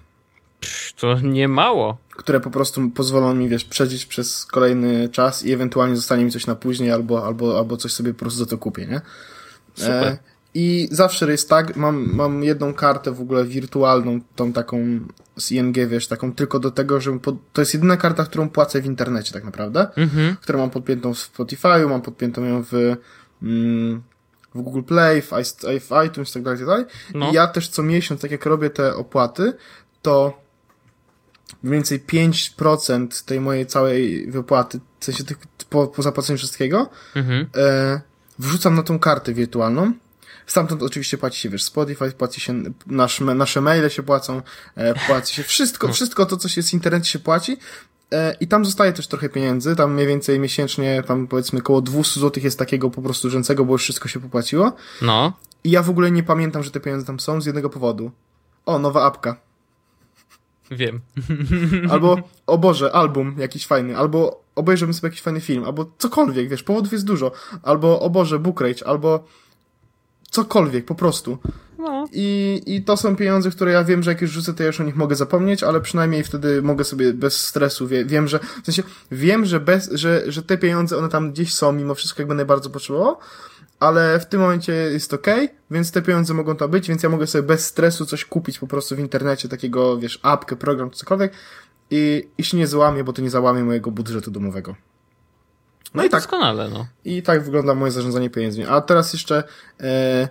[0.98, 1.98] to nie mało.
[2.10, 6.48] Które po prostu pozwolą mi, wiesz, przeżyć przez kolejny czas i ewentualnie zostanie mi coś
[6.48, 9.02] na później albo, albo, albo coś sobie po prostu za to kupię, nie?
[9.76, 10.08] Super.
[10.08, 10.18] E,
[10.56, 15.00] I zawsze jest tak, mam, mam jedną kartę w ogóle wirtualną, tą taką
[15.38, 17.20] z ING, wiesz, taką tylko do tego, że
[17.54, 20.36] to jest jedyna karta, którą płacę w internecie tak naprawdę, Mhm.
[20.42, 22.74] którą mam podpiętą w Spotify'u, mam podpiętą ją w,
[23.44, 24.02] mm,
[24.56, 25.30] w Google Play, w,
[25.80, 26.86] w iTunes i tak dalej, i tak dalej.
[27.14, 27.32] No.
[27.32, 29.54] I ja też co miesiąc, tak jak robię te opłaty,
[30.02, 30.44] to
[31.64, 35.38] mniej więcej 5% tej mojej całej wypłaty, w sensie tych,
[35.70, 37.48] po, po zapłaceniu wszystkiego, Mhm.
[37.56, 38.02] e,
[38.40, 39.94] wrzucam na tą kartę wirtualną.
[40.48, 44.42] Stamtąd oczywiście płaci się, wiesz, Spotify, płaci się, nasz, nasze maile się płacą,
[44.76, 47.58] e, płaci się wszystko, wszystko to, co się z w internecie się płaci.
[48.12, 52.20] E, I tam zostaje też trochę pieniędzy, tam mniej więcej miesięcznie, tam powiedzmy około 200
[52.20, 54.72] zł jest takiego po prostu rzęcego, bo już wszystko się popłaciło.
[55.02, 55.34] No.
[55.64, 58.12] I ja w ogóle nie pamiętam, że te pieniądze tam są z jednego powodu.
[58.66, 59.36] O, nowa apka.
[60.72, 61.02] Wiem.
[61.92, 62.18] Albo,
[62.48, 66.92] o Boże, album jakiś fajny, albo obejrzymy sobie jakiś fajny film, albo cokolwiek, wiesz, powodów
[66.92, 67.32] jest dużo.
[67.64, 69.24] Albo, o Boże, Book Rage, albo
[70.34, 71.38] cokolwiek, po prostu.
[71.78, 72.08] No.
[72.12, 74.80] I, I to są pieniądze, które ja wiem, że jak już rzucę, to ja już
[74.80, 78.66] o nich mogę zapomnieć, ale przynajmniej wtedy mogę sobie bez stresu, wie, wiem, że, w
[78.66, 82.28] sensie, wiem, że bez, że, że te pieniądze, one tam gdzieś są, mimo wszystko, jak
[82.28, 83.18] będę bardzo potrzebował,
[83.80, 85.28] ale w tym momencie jest ok,
[85.72, 88.68] więc te pieniądze mogą tam być, więc ja mogę sobie bez stresu coś kupić po
[88.68, 91.34] prostu w internecie, takiego, wiesz, apkę, program, czy cokolwiek
[91.92, 94.76] i, i się nie załamię, bo to nie załamie mojego budżetu domowego.
[95.94, 96.88] No i tak, Doskonale, no.
[97.06, 98.66] i tak wygląda moje zarządzanie pieniędzmi.
[98.66, 99.44] A teraz jeszcze
[99.80, 100.28] e,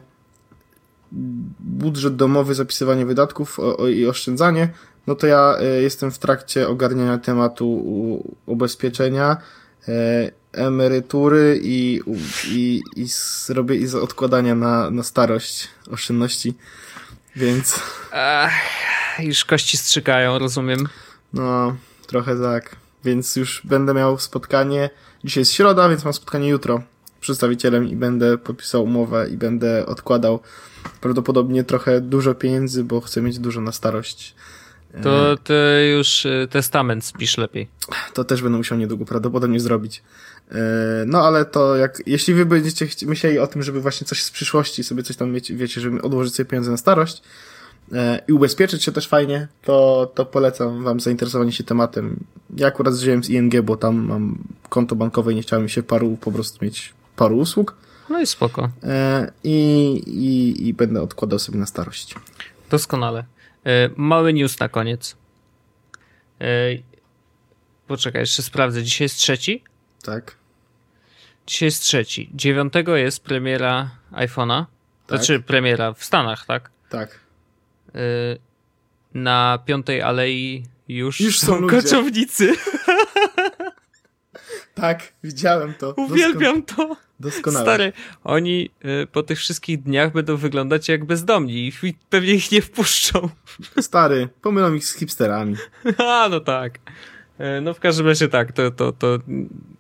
[1.61, 4.69] budżet domowy, zapisywanie wydatków o, o, i oszczędzanie.
[5.07, 9.37] No to ja e, jestem w trakcie ogarniania tematu u, ubezpieczenia,
[9.89, 9.93] e,
[10.53, 12.15] emerytury i, u,
[12.49, 13.07] i, i
[13.47, 16.55] zrobię i z odkładania na, na starość oszczędności.
[17.37, 17.81] Więc
[18.13, 18.53] Ech,
[19.19, 20.89] już kości strzykają, rozumiem.
[21.33, 22.77] no, trochę tak.
[23.05, 24.91] Więc już będę miał spotkanie.
[25.25, 26.83] Dzisiaj jest środa, więc mam spotkanie jutro
[27.19, 30.41] z przedstawicielem i będę podpisał umowę i będę odkładał
[31.01, 34.35] prawdopodobnie trochę dużo pieniędzy, bo chcę mieć dużo na starość.
[35.03, 35.55] To ty
[35.97, 37.69] już y, testament spisz lepiej.
[38.15, 40.03] To też będę musiał niedługo prawdopodobnie zrobić.
[40.51, 40.55] E,
[41.07, 44.85] No ale to jak, jeśli wy będziecie myśleli o tym, żeby właśnie coś z przyszłości
[44.85, 47.23] sobie coś tam mieć, wiecie, żeby odłożyć sobie pieniądze na starość e,
[48.29, 52.25] i ubezpieczyć się też fajnie, to, to polecam wam zainteresowanie się tematem.
[52.57, 56.17] Ja akurat wziąłem z ING, bo tam mam konto bankowe i nie chciałem się paru,
[56.21, 57.77] po prostu mieć paru usług
[58.11, 58.71] No i spoko.
[58.83, 59.55] e, i,
[60.07, 62.15] i, i będę odkładał sobie na starość.
[62.71, 63.25] Doskonale.
[63.67, 65.17] E, Mały news na koniec.
[66.41, 66.47] E,
[67.87, 68.83] Poczekaj, jeszcze sprawdzę.
[68.83, 69.65] Dzisiaj jest trzeci?
[70.03, 70.37] Tak?
[71.47, 72.31] Dzisiaj jest trzeci.
[72.35, 74.65] Dziewiątego jest premiera iPhone'a.
[75.07, 75.19] Tak.
[75.19, 76.71] Znaczy premiera w Stanach, tak?
[76.89, 77.19] Tak.
[77.95, 77.99] E,
[79.15, 82.53] Na Piątej Alei już, Już są są koczownicy.
[84.75, 85.95] Tak, widziałem to.
[85.97, 86.75] Uwielbiam to.
[86.77, 87.65] Dosko- doskonale.
[87.65, 87.93] Stary,
[88.25, 88.71] oni
[89.03, 93.29] y, po tych wszystkich dniach będą wyglądać jak bezdomni i pewnie ich nie wpuszczą.
[93.81, 95.57] Stary, pomylą ich z hipsterami.
[95.99, 96.79] A, no tak.
[97.39, 99.19] E, No w każdym razie tak, to, to, to,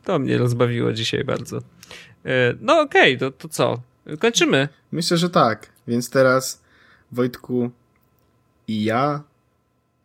[0.04, 1.56] to mnie rozbawiło dzisiaj bardzo.
[2.24, 3.80] E, No okej, to, to co?
[4.18, 4.68] Kończymy.
[4.92, 5.70] Myślę, że tak.
[5.88, 6.62] Więc teraz
[7.12, 7.70] Wojtku
[8.68, 9.22] i ja.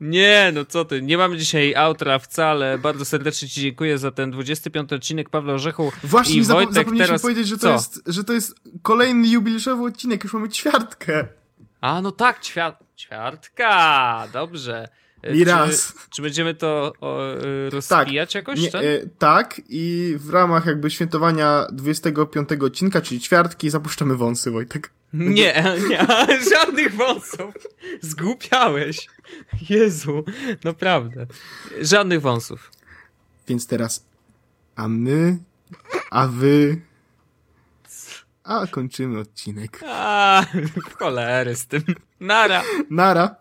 [0.01, 2.77] Nie, no co ty, nie mamy dzisiaj outra wcale.
[2.77, 7.21] Bardzo serdecznie ci dziękuję za ten 25 odcinek Pawła Orzechu Właśnie i Wojtek zapomnieliśmy teraz...
[7.21, 7.71] powiedzieć, że to, co?
[7.71, 10.23] jest, że to jest kolejny jubileuszowy odcinek.
[10.23, 11.27] Już mamy ćwiartkę.
[11.81, 12.83] A, no tak, ćwiart...
[12.97, 14.87] ćwiartka, dobrze.
[15.27, 15.93] E, I czy, raz.
[16.09, 18.59] Czy będziemy to o, y, rozpijać jakoś?
[18.59, 24.91] Nie, e, tak, i w ramach jakby świętowania 25 odcinka, czyli ćwiartki, zapuszczamy wąsy, Wojtek.
[25.13, 26.07] Nie, nie,
[26.51, 27.53] żadnych wąsów.
[28.01, 29.07] Zgłupiałeś.
[29.69, 30.23] Jezu,
[30.63, 31.25] naprawdę.
[31.81, 32.71] Żadnych wąsów.
[33.47, 34.05] Więc teraz
[34.75, 35.37] a my,
[36.11, 36.81] a wy,
[38.43, 39.79] a kończymy odcinek.
[39.87, 40.45] A,
[40.85, 41.83] w cholery z tym.
[42.19, 42.63] Nara.
[42.89, 43.35] Nara.